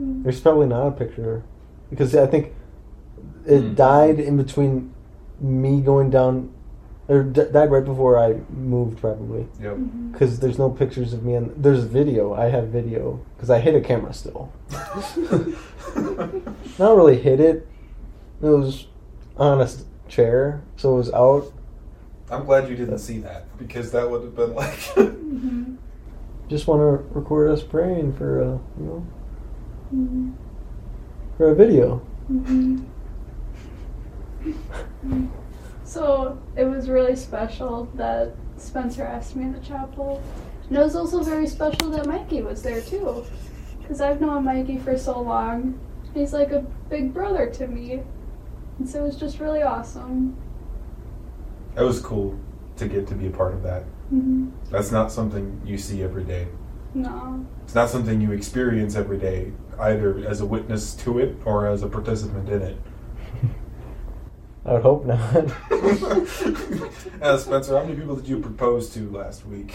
Mm. 0.00 0.22
There's 0.24 0.40
probably 0.40 0.66
not 0.66 0.86
a 0.88 0.90
picture 0.92 1.42
because 1.90 2.14
I 2.14 2.26
think 2.26 2.52
it 3.46 3.60
Hmm. 3.60 3.74
died 3.74 4.18
in 4.20 4.36
between 4.36 4.92
me 5.40 5.80
going 5.80 6.10
down, 6.10 6.50
or 7.08 7.22
d- 7.22 7.46
died 7.52 7.70
right 7.70 7.84
before 7.84 8.18
I 8.18 8.36
moved 8.50 8.98
probably. 9.00 9.46
Yep. 9.60 9.76
Mhm. 9.76 10.12
Because 10.12 10.38
there's 10.40 10.58
no 10.58 10.68
pictures 10.70 11.12
of 11.12 11.24
me 11.24 11.34
and 11.34 11.52
there's 11.56 11.84
video. 11.84 12.34
I 12.34 12.46
have 12.50 12.68
video 12.68 13.20
because 13.36 13.48
I 13.50 13.58
hit 13.60 13.74
a 13.74 13.80
camera 13.80 14.12
still. 14.12 14.50
Not 16.78 16.96
really 16.96 17.18
hit 17.18 17.40
it. 17.40 17.66
It 18.42 18.46
was 18.46 18.86
on 19.38 19.60
a 19.60 19.68
chair, 20.08 20.60
so 20.76 20.94
it 20.94 20.98
was 20.98 21.12
out. 21.12 21.52
I'm 22.30 22.44
glad 22.44 22.68
you 22.68 22.76
didn't 22.76 22.98
see 22.98 23.18
that 23.20 23.44
because 23.58 23.92
that 23.92 24.10
would 24.10 24.22
have 24.22 24.34
been 24.34 24.54
like. 24.54 24.74
Mhm. 24.96 25.76
Just 26.48 26.66
want 26.66 26.80
to 26.80 27.04
record 27.18 27.50
us 27.50 27.62
praying 27.62 28.12
for 28.14 28.40
a 28.40 28.46
you 28.78 28.84
know 28.86 29.06
Mhm. 29.94 30.32
for 31.36 31.50
a 31.50 31.54
video. 31.54 32.00
Mhm. 32.30 32.84
So 35.84 36.36
it 36.56 36.64
was 36.64 36.88
really 36.88 37.14
special 37.14 37.88
that 37.94 38.32
Spencer 38.56 39.04
asked 39.04 39.36
me 39.36 39.44
in 39.44 39.52
the 39.52 39.60
chapel. 39.60 40.20
And 40.68 40.76
it 40.76 40.80
was 40.80 40.96
also 40.96 41.22
very 41.22 41.46
special 41.46 41.90
that 41.90 42.06
Mikey 42.06 42.42
was 42.42 42.60
there 42.62 42.80
too. 42.80 43.24
Because 43.80 44.00
I've 44.00 44.20
known 44.20 44.44
Mikey 44.44 44.78
for 44.78 44.98
so 44.98 45.20
long. 45.20 45.78
He's 46.12 46.32
like 46.32 46.50
a 46.50 46.64
big 46.90 47.14
brother 47.14 47.48
to 47.50 47.68
me. 47.68 48.02
And 48.80 48.88
so 48.88 49.00
it 49.00 49.06
was 49.06 49.16
just 49.16 49.38
really 49.38 49.62
awesome. 49.62 50.36
It 51.76 51.82
was 51.82 52.00
cool 52.00 52.38
to 52.76 52.88
get 52.88 53.06
to 53.08 53.14
be 53.14 53.26
a 53.26 53.30
part 53.30 53.54
of 53.54 53.62
that. 53.62 53.82
hmm 54.08 54.48
That's 54.70 54.90
not 54.90 55.12
something 55.12 55.60
you 55.64 55.78
see 55.78 56.02
every 56.02 56.24
day. 56.24 56.48
No. 56.94 57.44
It's 57.64 57.74
not 57.74 57.90
something 57.90 58.20
you 58.20 58.32
experience 58.32 58.96
every 58.96 59.18
day, 59.18 59.52
either 59.78 60.18
as 60.26 60.40
a 60.40 60.46
witness 60.46 60.94
to 60.96 61.18
it 61.18 61.36
or 61.44 61.66
as 61.66 61.82
a 61.82 61.88
participant 61.88 62.48
in 62.48 62.62
it. 62.62 62.78
I 64.64 64.72
would 64.74 64.82
hope 64.82 65.04
not. 65.04 65.20
uh, 67.22 67.36
Spencer, 67.36 67.76
how 67.78 67.84
many 67.84 67.94
people 67.96 68.16
did 68.16 68.26
you 68.26 68.40
propose 68.40 68.88
to 68.94 69.10
last 69.10 69.46
week? 69.46 69.74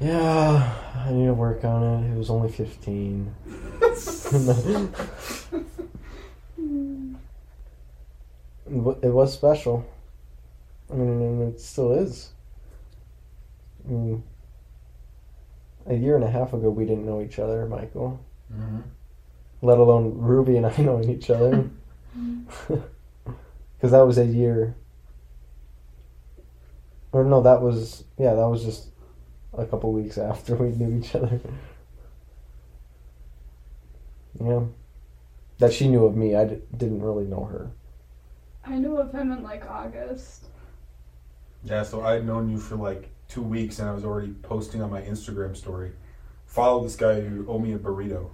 yeah, 0.00 0.74
I 1.06 1.12
need 1.12 1.26
to 1.26 1.34
work 1.34 1.64
on 1.64 1.82
it. 2.04 2.12
It 2.14 2.18
was 2.18 2.28
only 2.30 2.50
15. 2.50 3.34
Mm. 6.60 7.16
It 8.66 8.72
wa- 8.72 8.96
It 9.02 9.08
was 9.10 9.32
special. 9.32 9.86
I 10.90 10.94
mean, 10.94 11.08
and 11.08 11.54
it 11.54 11.60
still 11.60 11.92
is. 11.92 12.30
I 13.86 13.92
mean, 13.92 14.22
a 15.86 15.94
year 15.94 16.16
and 16.16 16.24
a 16.24 16.30
half 16.30 16.52
ago, 16.52 16.70
we 16.70 16.84
didn't 16.84 17.06
know 17.06 17.20
each 17.20 17.38
other, 17.38 17.66
Michael. 17.66 18.20
Mm-hmm. 18.52 18.80
Let 19.62 19.78
alone 19.78 20.14
Ruby 20.18 20.56
and 20.56 20.66
I 20.66 20.76
knowing 20.78 21.10
each 21.10 21.30
other. 21.30 21.70
Because 23.76 23.90
that 23.92 24.06
was 24.06 24.16
a 24.18 24.24
year. 24.24 24.74
Or 27.12 27.24
no, 27.24 27.42
that 27.42 27.60
was, 27.60 28.04
yeah, 28.18 28.34
that 28.34 28.48
was 28.48 28.64
just 28.64 28.88
a 29.56 29.66
couple 29.66 29.92
weeks 29.92 30.18
after 30.18 30.56
we 30.56 30.70
knew 30.70 30.98
each 30.98 31.14
other. 31.14 31.40
Yeah. 34.40 34.62
That 35.58 35.72
she 35.72 35.88
knew 35.88 36.04
of 36.04 36.16
me. 36.16 36.34
I 36.34 36.44
d- 36.44 36.58
didn't 36.76 37.02
really 37.02 37.24
know 37.24 37.44
her. 37.44 37.70
I 38.64 38.76
knew 38.76 38.96
of 38.96 39.12
him 39.12 39.32
in 39.32 39.42
like 39.42 39.64
August. 39.68 40.46
Yeah, 41.66 41.82
so 41.82 42.02
I'd 42.02 42.24
known 42.24 42.48
you 42.48 42.58
for 42.58 42.76
like 42.76 43.10
two 43.28 43.42
weeks 43.42 43.80
and 43.80 43.88
I 43.88 43.92
was 43.92 44.04
already 44.04 44.32
posting 44.42 44.82
on 44.82 44.90
my 44.90 45.02
Instagram 45.02 45.56
story. 45.56 45.92
Follow 46.46 46.82
this 46.82 46.96
guy 46.96 47.20
who 47.20 47.46
owe 47.48 47.58
me 47.58 47.72
a 47.74 47.78
burrito. 47.78 48.30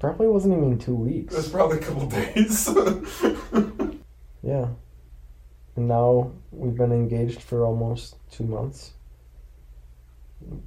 Probably 0.00 0.26
wasn't 0.26 0.56
even 0.56 0.78
two 0.78 0.96
weeks. 0.96 1.32
It 1.32 1.36
was 1.36 1.48
probably 1.48 1.78
a 1.78 1.80
couple 1.80 2.06
days. 2.06 2.68
Yeah. 4.42 4.68
And 5.76 5.88
now 5.88 6.32
we've 6.50 6.74
been 6.74 6.92
engaged 6.92 7.40
for 7.42 7.64
almost 7.64 8.16
two 8.30 8.44
months. 8.44 8.92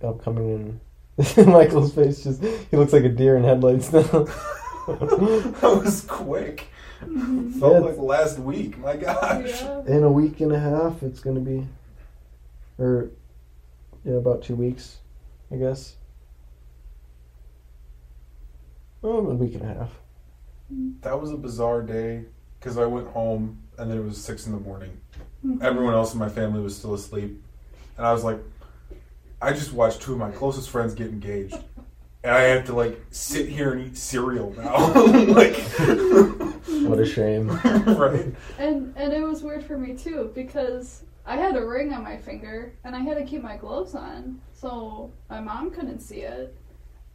Upcoming 0.01 0.79
in 1.17 1.45
Michael's 1.51 1.93
face 1.93 2.23
just 2.23 2.41
he 2.43 2.77
looks 2.77 2.93
like 2.93 3.03
a 3.03 3.09
deer 3.09 3.35
in 3.35 3.43
headlights 3.43 3.91
now. 3.91 4.01
that 4.87 5.81
was 5.83 6.01
quick. 6.07 6.67
Mhm. 7.07 7.59
Felt 7.59 7.73
Yeah. 7.73 7.79
like 7.79 7.97
last 7.97 8.39
week. 8.39 8.77
My 8.77 8.95
gosh. 8.95 9.61
Yeah. 9.61 9.83
in 9.87 10.03
a 10.03 10.11
week 10.11 10.41
and 10.41 10.51
a 10.51 10.59
half 10.59 11.01
it's 11.03 11.19
gonna 11.19 11.39
be 11.39 11.67
or 12.77 13.09
yeah, 14.03 14.13
about 14.15 14.43
two 14.43 14.55
weeks, 14.55 14.97
I 15.51 15.55
guess. 15.55 15.95
Oh, 19.03 19.17
a 19.27 19.35
week 19.35 19.53
and 19.53 19.63
a 19.63 19.73
half. 19.73 19.91
That 21.01 21.19
was 21.21 21.31
a 21.31 21.37
bizarre 21.37 21.81
day 21.81 22.25
because 22.59 22.77
I 22.77 22.85
went 22.85 23.07
home 23.09 23.59
and 23.77 23.89
then 23.89 23.97
it 23.99 24.03
was 24.03 24.17
six 24.17 24.47
in 24.47 24.53
the 24.53 24.59
morning. 24.59 24.97
Mhm. 25.45 25.61
Everyone 25.61 25.93
else 25.93 26.13
in 26.13 26.19
my 26.19 26.29
family 26.29 26.59
was 26.61 26.75
still 26.75 26.93
asleep, 26.95 27.41
and 27.97 28.05
I 28.07 28.11
was 28.13 28.23
like, 28.23 28.39
I 29.41 29.51
just 29.53 29.73
watched 29.73 30.01
two 30.01 30.13
of 30.13 30.17
my 30.17 30.31
closest 30.31 30.69
friends 30.69 30.95
get 30.95 31.07
engaged, 31.09 31.57
and 32.23 32.33
I 32.33 32.41
have 32.43 32.65
to 32.65 32.73
like 32.73 32.99
sit 33.11 33.47
here 33.47 33.73
and 33.73 33.85
eat 33.85 33.97
cereal 33.97 34.53
now. 34.57 34.75
like, 35.33 35.55
What 36.89 36.99
a 36.99 37.05
shame. 37.05 37.47
right? 37.85 38.33
And 38.59 38.93
and 38.95 39.13
it 39.13 39.21
was 39.21 39.43
weird 39.43 39.63
for 39.65 39.77
me 39.77 39.95
too 39.95 40.31
because 40.35 41.03
I 41.25 41.37
had 41.37 41.55
a 41.55 41.65
ring 41.65 41.93
on 41.93 42.03
my 42.03 42.17
finger 42.17 42.73
and 42.83 42.95
I 42.95 42.99
had 42.99 43.17
to 43.17 43.23
keep 43.25 43.41
my 43.41 43.57
gloves 43.57 43.95
on, 43.95 44.39
so 44.53 45.11
my 45.29 45.39
mom 45.41 45.71
couldn't 45.71 45.99
see 45.99 46.21
it. 46.21 46.55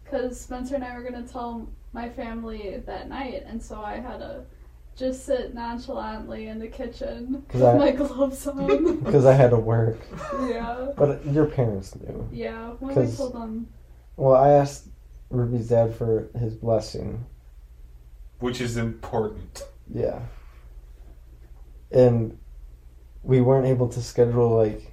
Because 0.04 0.40
Spencer 0.40 0.74
and 0.74 0.85
I 0.85 0.94
were 0.96 1.02
gonna 1.04 1.26
tell 1.26 1.68
my 1.92 2.09
family 2.09 2.83
that 2.87 3.09
night, 3.09 3.44
and 3.46 3.62
so 3.62 3.80
I 3.80 4.00
had 4.00 4.18
to 4.18 4.42
just 4.96 5.24
sit 5.24 5.54
nonchalantly 5.54 6.48
in 6.48 6.59
the 6.59 6.66
kitchen 6.66 7.33
with 7.35 7.48
'Cause 7.48 7.62
I- 7.62 7.78
my 7.78 7.90
gloves 7.92 8.46
on. 8.46 9.00
Because 9.04 9.24
I 9.24 9.33
had 9.33 9.50
to 9.50 9.56
work. 9.59 9.98
yeah, 10.48 10.88
But 10.96 11.24
your 11.26 11.46
parents 11.46 11.94
knew. 11.96 12.28
yeah. 12.33 12.70
When 12.80 12.90
I 12.90 12.94
'Cause- 12.94 13.16
told 13.16 13.35
them, 13.35 13.68
Well, 14.16 14.35
I 14.35 14.50
asked 14.50 14.88
Ruby's 15.30 15.68
dad 15.68 15.94
for 15.94 16.28
his 16.38 16.54
blessing. 16.54 17.24
Which 18.40 18.61
is 18.61 18.76
important. 18.76 19.64
Yeah. 19.92 20.20
And 21.90 22.38
we 23.22 23.40
weren't 23.40 23.66
able 23.66 23.88
to 23.88 24.03
schedule 24.03 24.57
like 24.57 24.92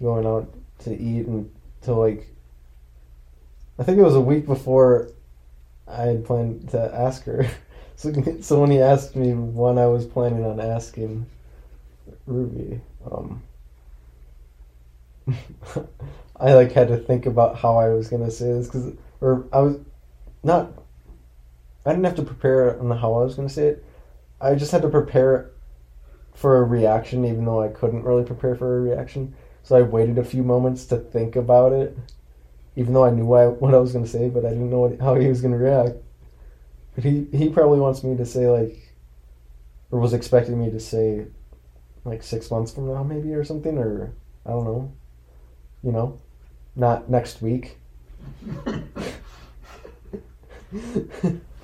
going 0.00 0.26
out 0.26 0.52
to 0.80 0.96
eat 0.96 1.26
until 1.26 1.96
like 1.96 2.28
I 3.78 3.84
think 3.84 3.98
it 3.98 4.02
was 4.02 4.14
a 4.14 4.20
week 4.20 4.46
before 4.46 5.10
I 5.86 6.02
had 6.02 6.24
planned 6.24 6.70
to 6.70 6.94
ask 6.94 7.24
her. 7.24 7.48
So, 7.96 8.12
so 8.42 8.60
when 8.60 8.70
he 8.70 8.78
asked 8.78 9.16
me 9.16 9.34
when 9.34 9.76
I 9.76 9.86
was 9.86 10.06
planning 10.06 10.44
on 10.44 10.60
asking 10.60 11.26
Ruby, 12.26 12.80
um, 13.10 13.42
I 16.36 16.54
like 16.54 16.70
had 16.70 16.86
to 16.86 16.96
think 16.96 17.26
about 17.26 17.58
how 17.58 17.76
I 17.76 17.88
was 17.88 18.08
gonna 18.08 18.30
say 18.30 18.52
this 18.52 18.68
because, 18.68 18.92
or 19.20 19.46
I 19.52 19.62
was 19.62 19.80
not. 20.44 20.70
I 21.88 21.92
didn't 21.92 22.04
have 22.04 22.16
to 22.16 22.22
prepare 22.22 22.78
on 22.78 22.90
how 22.98 23.14
I 23.14 23.24
was 23.24 23.34
gonna 23.34 23.48
say 23.48 23.68
it. 23.68 23.84
I 24.42 24.54
just 24.56 24.72
had 24.72 24.82
to 24.82 24.90
prepare 24.90 25.52
for 26.34 26.58
a 26.58 26.62
reaction, 26.62 27.24
even 27.24 27.46
though 27.46 27.62
I 27.62 27.68
couldn't 27.68 28.04
really 28.04 28.24
prepare 28.24 28.54
for 28.54 28.76
a 28.76 28.80
reaction. 28.82 29.34
So 29.62 29.74
I 29.74 29.80
waited 29.80 30.18
a 30.18 30.24
few 30.24 30.42
moments 30.42 30.84
to 30.86 30.98
think 30.98 31.34
about 31.34 31.72
it, 31.72 31.96
even 32.76 32.92
though 32.92 33.04
I 33.04 33.10
knew 33.10 33.24
what 33.24 33.40
I, 33.40 33.46
what 33.46 33.72
I 33.72 33.78
was 33.78 33.94
gonna 33.94 34.06
say, 34.06 34.28
but 34.28 34.44
I 34.44 34.50
didn't 34.50 34.68
know 34.68 34.80
what, 34.80 35.00
how 35.00 35.14
he 35.14 35.28
was 35.28 35.40
gonna 35.40 35.56
react. 35.56 35.96
But 36.94 37.04
he 37.04 37.26
he 37.32 37.48
probably 37.48 37.80
wants 37.80 38.04
me 38.04 38.18
to 38.18 38.26
say 38.26 38.50
like, 38.50 38.94
or 39.90 39.98
was 39.98 40.12
expecting 40.12 40.60
me 40.60 40.70
to 40.70 40.80
say, 40.80 41.26
like 42.04 42.22
six 42.22 42.50
months 42.50 42.70
from 42.70 42.88
now 42.88 43.02
maybe 43.02 43.32
or 43.32 43.44
something, 43.44 43.78
or 43.78 44.12
I 44.44 44.50
don't 44.50 44.64
know, 44.66 44.92
you 45.82 45.92
know, 45.92 46.20
not 46.76 47.08
next 47.08 47.40
week. 47.40 47.78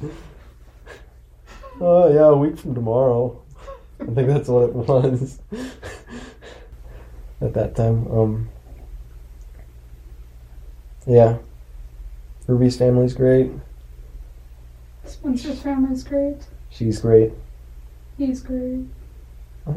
Oh 1.81 2.13
yeah, 2.13 2.27
a 2.27 2.37
week 2.37 2.59
from 2.59 2.75
tomorrow. 2.75 3.43
I 4.01 4.07
think 4.07 4.29
that's 4.29 4.49
what 4.49 4.69
it 4.69 4.75
was 4.75 5.39
at 7.41 7.55
that 7.55 7.75
time. 7.75 8.07
Um, 8.11 8.49
yeah, 11.07 11.39
Ruby's 12.47 12.77
family's 12.77 13.15
great. 13.15 13.51
Spencer's 15.05 15.61
family's 15.61 16.03
great. 16.05 16.47
She's 16.71 17.01
great. 17.01 17.33
He's 18.19 18.41
great. 18.41 18.87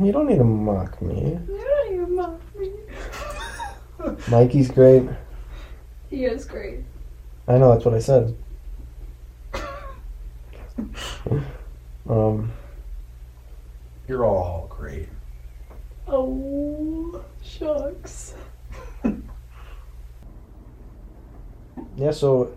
You 0.01 0.11
don't 0.11 0.27
need 0.27 0.37
to 0.37 0.43
mock 0.43 1.01
me. 1.01 1.39
You 1.47 1.57
don't 1.57 1.91
need 1.91 2.05
to 2.05 2.07
mock 2.07 2.41
me. 2.57 2.71
Mikey's 4.29 4.69
great. 4.69 5.03
He 6.09 6.25
is 6.25 6.45
great. 6.45 6.79
I 7.47 7.57
know 7.57 7.71
that's 7.73 7.85
what 7.85 7.93
I 7.93 7.99
said. 7.99 8.35
Um, 12.09 12.53
You're 14.07 14.23
all 14.23 14.67
great. 14.69 15.09
Oh, 16.07 17.21
shucks. 17.43 18.33
yeah, 21.97 22.11
so 22.11 22.55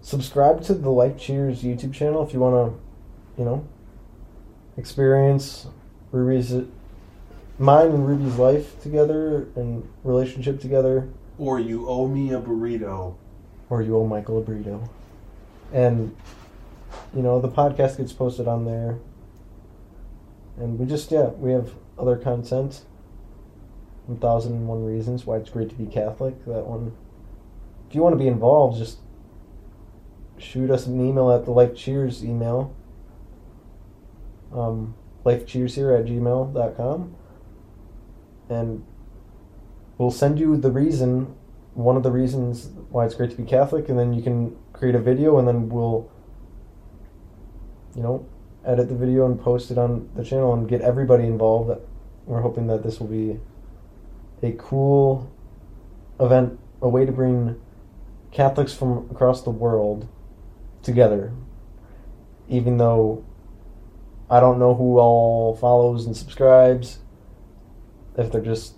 subscribe 0.00 0.64
to 0.64 0.74
the 0.74 0.90
Life 0.90 1.16
Cheers 1.16 1.62
YouTube 1.62 1.94
channel 1.94 2.26
if 2.26 2.32
you 2.32 2.40
want 2.40 2.72
to, 2.72 3.40
you 3.40 3.44
know, 3.44 3.64
experience 4.76 5.68
Ruby's, 6.10 6.52
mine 7.60 7.90
and 7.90 8.08
Ruby's 8.08 8.36
life 8.36 8.82
together 8.82 9.46
and 9.54 9.88
relationship 10.02 10.60
together, 10.60 11.08
Or 11.38 11.60
you 11.60 11.88
owe 11.88 12.08
me 12.08 12.32
a 12.32 12.40
burrito. 12.40 13.14
or 13.70 13.80
you 13.82 13.96
owe 13.96 14.06
Michael 14.06 14.38
a 14.38 14.42
burrito. 14.42 14.88
And, 15.72 16.16
you 17.14 17.22
know, 17.22 17.40
the 17.40 17.48
podcast 17.48 17.96
gets 17.96 18.12
posted 18.12 18.48
on 18.48 18.64
there. 18.64 18.98
And 20.56 20.78
we 20.78 20.86
just, 20.86 21.10
yeah, 21.10 21.28
we 21.28 21.52
have 21.52 21.74
other 21.98 22.16
content. 22.16 22.84
1001 24.06 24.84
Reasons 24.84 25.26
Why 25.26 25.36
It's 25.36 25.50
Great 25.50 25.68
to 25.70 25.74
Be 25.74 25.86
Catholic. 25.86 26.44
That 26.46 26.66
one. 26.66 26.96
If 27.88 27.94
you 27.94 28.02
want 28.02 28.14
to 28.14 28.18
be 28.18 28.28
involved, 28.28 28.78
just 28.78 28.98
shoot 30.38 30.70
us 30.70 30.86
an 30.86 31.04
email 31.04 31.30
at 31.30 31.44
the 31.44 31.50
Life 31.50 31.74
Cheers 31.76 32.24
email. 32.24 32.74
Um, 34.52 34.94
lifecheershere 35.24 35.98
at 35.98 36.06
gmail.com. 36.06 37.14
And 38.48 38.84
we'll 39.98 40.12
send 40.12 40.38
you 40.38 40.56
the 40.56 40.70
reason, 40.70 41.34
one 41.74 41.96
of 41.96 42.04
the 42.04 42.12
reasons 42.12 42.70
why 42.90 43.04
it's 43.04 43.14
great 43.14 43.30
to 43.32 43.36
be 43.36 43.42
Catholic, 43.42 43.88
and 43.88 43.98
then 43.98 44.12
you 44.12 44.22
can 44.22 44.56
create 44.72 44.94
a 44.94 45.00
video, 45.00 45.38
and 45.38 45.48
then 45.48 45.68
we'll, 45.68 46.10
you 47.96 48.02
know, 48.02 48.26
edit 48.64 48.88
the 48.88 48.94
video 48.94 49.24
and 49.24 49.40
post 49.40 49.70
it 49.70 49.78
on 49.78 50.10
the 50.14 50.22
channel 50.22 50.52
and 50.52 50.68
get 50.68 50.82
everybody 50.82 51.24
involved. 51.24 51.80
We're 52.26 52.42
hoping 52.42 52.66
that 52.66 52.82
this 52.82 53.00
will 53.00 53.06
be 53.06 53.40
a 54.42 54.52
cool 54.52 55.32
event, 56.20 56.58
a 56.82 56.88
way 56.88 57.06
to 57.06 57.12
bring 57.12 57.60
Catholics 58.32 58.74
from 58.74 59.08
across 59.10 59.42
the 59.42 59.50
world 59.50 60.08
together. 60.82 61.32
Even 62.48 62.76
though 62.76 63.24
I 64.30 64.40
don't 64.40 64.58
know 64.58 64.74
who 64.74 64.98
all 64.98 65.56
follows 65.56 66.04
and 66.04 66.16
subscribes, 66.16 66.98
if 68.18 68.30
they're 68.30 68.40
just 68.40 68.74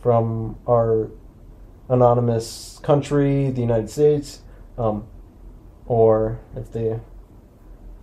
from 0.00 0.58
our 0.66 1.10
anonymous 1.88 2.80
country, 2.82 3.50
the 3.50 3.60
United 3.60 3.90
States, 3.90 4.40
um, 4.76 5.06
or 5.86 6.40
if 6.56 6.72
they 6.72 6.98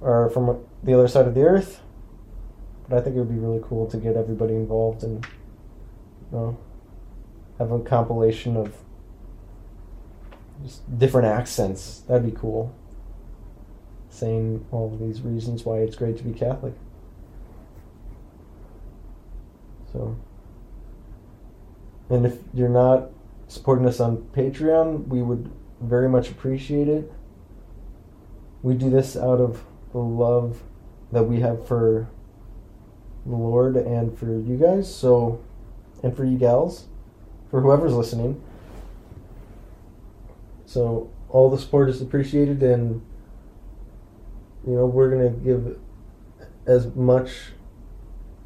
are 0.01 0.29
from 0.29 0.65
the 0.83 0.93
other 0.93 1.07
side 1.07 1.27
of 1.27 1.35
the 1.35 1.41
earth. 1.43 1.81
But 2.87 2.99
I 2.99 3.01
think 3.01 3.15
it 3.15 3.19
would 3.19 3.29
be 3.29 3.39
really 3.39 3.61
cool 3.63 3.87
to 3.87 3.97
get 3.97 4.15
everybody 4.15 4.53
involved 4.53 5.03
and 5.03 5.25
you 6.31 6.37
know, 6.37 6.57
have 7.57 7.71
a 7.71 7.79
compilation 7.79 8.57
of 8.57 8.73
just 10.63 10.97
different 10.97 11.27
accents. 11.27 12.01
That'd 12.07 12.25
be 12.25 12.37
cool. 12.37 12.75
Saying 14.09 14.65
all 14.71 14.93
of 14.93 14.99
these 14.99 15.21
reasons 15.21 15.63
why 15.63 15.77
it's 15.77 15.95
great 15.95 16.17
to 16.17 16.23
be 16.23 16.37
Catholic. 16.37 16.73
So, 19.93 20.17
and 22.09 22.25
if 22.25 22.37
you're 22.53 22.69
not 22.69 23.09
supporting 23.47 23.85
us 23.85 23.99
on 23.99 24.17
Patreon, 24.33 25.07
we 25.07 25.21
would 25.21 25.51
very 25.81 26.07
much 26.07 26.29
appreciate 26.29 26.87
it. 26.87 27.11
We 28.61 28.73
do 28.75 28.89
this 28.89 29.17
out 29.17 29.39
of 29.39 29.63
the 29.91 29.99
love 29.99 30.61
that 31.11 31.23
we 31.23 31.39
have 31.41 31.67
for 31.67 32.09
the 33.25 33.35
Lord 33.35 33.75
and 33.75 34.17
for 34.17 34.25
you 34.25 34.57
guys, 34.57 34.93
so 34.93 35.41
and 36.03 36.15
for 36.15 36.25
you 36.25 36.37
gals, 36.37 36.85
for 37.49 37.61
whoever's 37.61 37.93
listening. 37.93 38.41
So 40.65 41.09
all 41.29 41.49
the 41.49 41.57
support 41.57 41.89
is 41.89 42.01
appreciated 42.01 42.63
and 42.63 43.01
you 44.65 44.75
know, 44.75 44.85
we're 44.85 45.09
gonna 45.09 45.29
give 45.29 45.77
as 46.65 46.93
much 46.95 47.53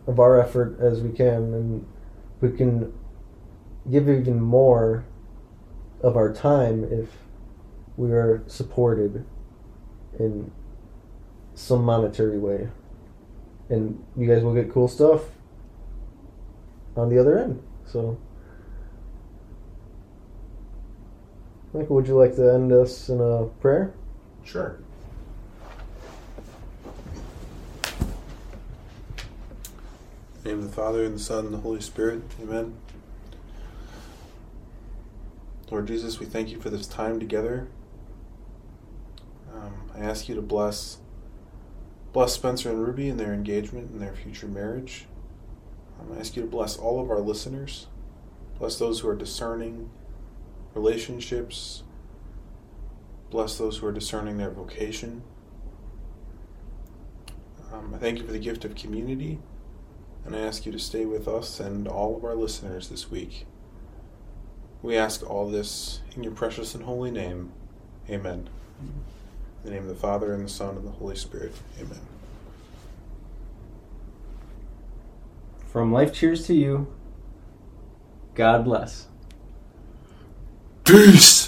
of 0.08 0.19
our 0.19 0.39
effort 0.39 0.79
as 0.79 1.01
we 1.01 1.12
can 1.12 1.53
and 1.53 1.88
we 2.41 2.51
can 2.51 2.93
give 3.89 4.10
even 4.10 4.41
more 4.41 5.05
of 6.01 6.15
our 6.15 6.34
time 6.34 6.84
if 6.91 7.10
we 7.97 8.12
are 8.12 8.43
supported 8.47 9.25
in 10.19 10.51
some 11.56 11.84
monetary 11.84 12.38
way. 12.38 12.68
And 13.70 14.04
you 14.15 14.28
guys 14.28 14.44
will 14.44 14.54
get 14.54 14.72
cool 14.72 14.88
stuff 14.88 15.24
on 16.96 17.10
the 17.10 17.20
other 17.20 17.39
end. 17.39 17.62
So, 17.86 18.18
Michael, 21.74 21.96
would 21.96 22.08
you 22.08 22.15
like 22.15 22.36
to 22.36 22.54
end 22.54 22.72
us 22.72 23.10
in 23.10 23.20
a 23.20 23.46
prayer? 23.60 23.94
Sure. 24.44 24.80
Name 30.44 30.60
of 30.60 30.65
the 30.65 30.72
Father 30.72 31.04
and 31.04 31.15
the 31.15 31.20
Son 31.20 31.46
and 31.46 31.54
the 31.54 31.60
Holy 31.60 31.82
Spirit. 31.82 32.22
Amen. 32.39 32.76
Lord 35.72 35.88
Jesus, 35.88 36.20
we 36.20 36.28
thank 36.28 36.50
you 36.50 36.62
for 36.62 36.70
this 36.70 36.86
time 36.86 37.20
together. 37.20 37.68
Um, 39.52 39.74
I 39.96 40.00
ask 40.02 40.30
you 40.30 40.36
to 40.36 40.41
bless 40.44 41.00
bless 42.15 42.32
Spencer 42.32 42.69
and 42.69 42.82
Ruby 42.82 43.10
in 43.10 43.17
their 43.17 43.34
engagement 43.34 43.91
and 43.91 43.99
their 43.99 44.13
future 44.13 44.47
marriage. 44.47 45.06
Um, 45.99 46.15
I 46.15 46.21
ask 46.21 46.38
you 46.38 46.43
to 46.43 46.47
bless 46.47 46.78
all 46.78 47.01
of 47.01 47.12
our 47.12 47.19
listeners. 47.19 47.88
Bless 48.58 48.80
those 48.80 49.01
who 49.01 49.10
are 49.10 49.15
discerning 49.17 49.89
relationships. 50.73 51.84
Bless 53.30 53.58
those 53.58 53.80
who 53.80 53.88
are 53.88 53.91
discerning 53.91 54.38
their 54.38 54.49
vocation. 54.49 55.23
Um, 57.73 57.93
I 57.93 57.97
thank 57.97 58.19
you 58.19 58.25
for 58.25 58.32
the 58.32 58.39
gift 58.39 58.63
of 58.63 58.75
community, 58.75 59.39
and 60.23 60.38
I 60.38 60.39
ask 60.39 60.65
you 60.65 60.71
to 60.71 60.80
stay 60.80 61.04
with 61.04 61.28
us 61.28 61.60
and 61.60 61.86
all 61.86 62.15
of 62.15 62.23
our 62.23 62.36
listeners 62.36 62.88
this 62.88 63.12
week. 63.12 63.45
We 64.82 64.95
ask 64.95 65.30
all 65.30 65.49
this 65.49 65.99
in 66.15 66.23
your 66.23 66.32
precious 66.32 66.75
and 66.75 66.86
holy 66.86 67.12
name. 67.12 67.51
Amen. 68.10 68.47
In 69.65 69.71
the 69.71 69.78
name 69.80 69.89
of 69.89 69.95
the 69.95 69.99
Father, 69.99 70.32
and 70.32 70.45
the 70.45 70.49
Son, 70.49 70.78
and 70.78 70.86
the 70.86 70.91
Holy 70.91 71.15
Spirit. 71.15 71.51
Amen. 71.82 71.99
From 75.65 75.91
Life 75.91 76.13
Cheers 76.13 76.45
to 76.45 76.54
you, 76.54 76.93
God 78.36 78.63
bless. 78.63 79.07
Peace! 80.84 81.45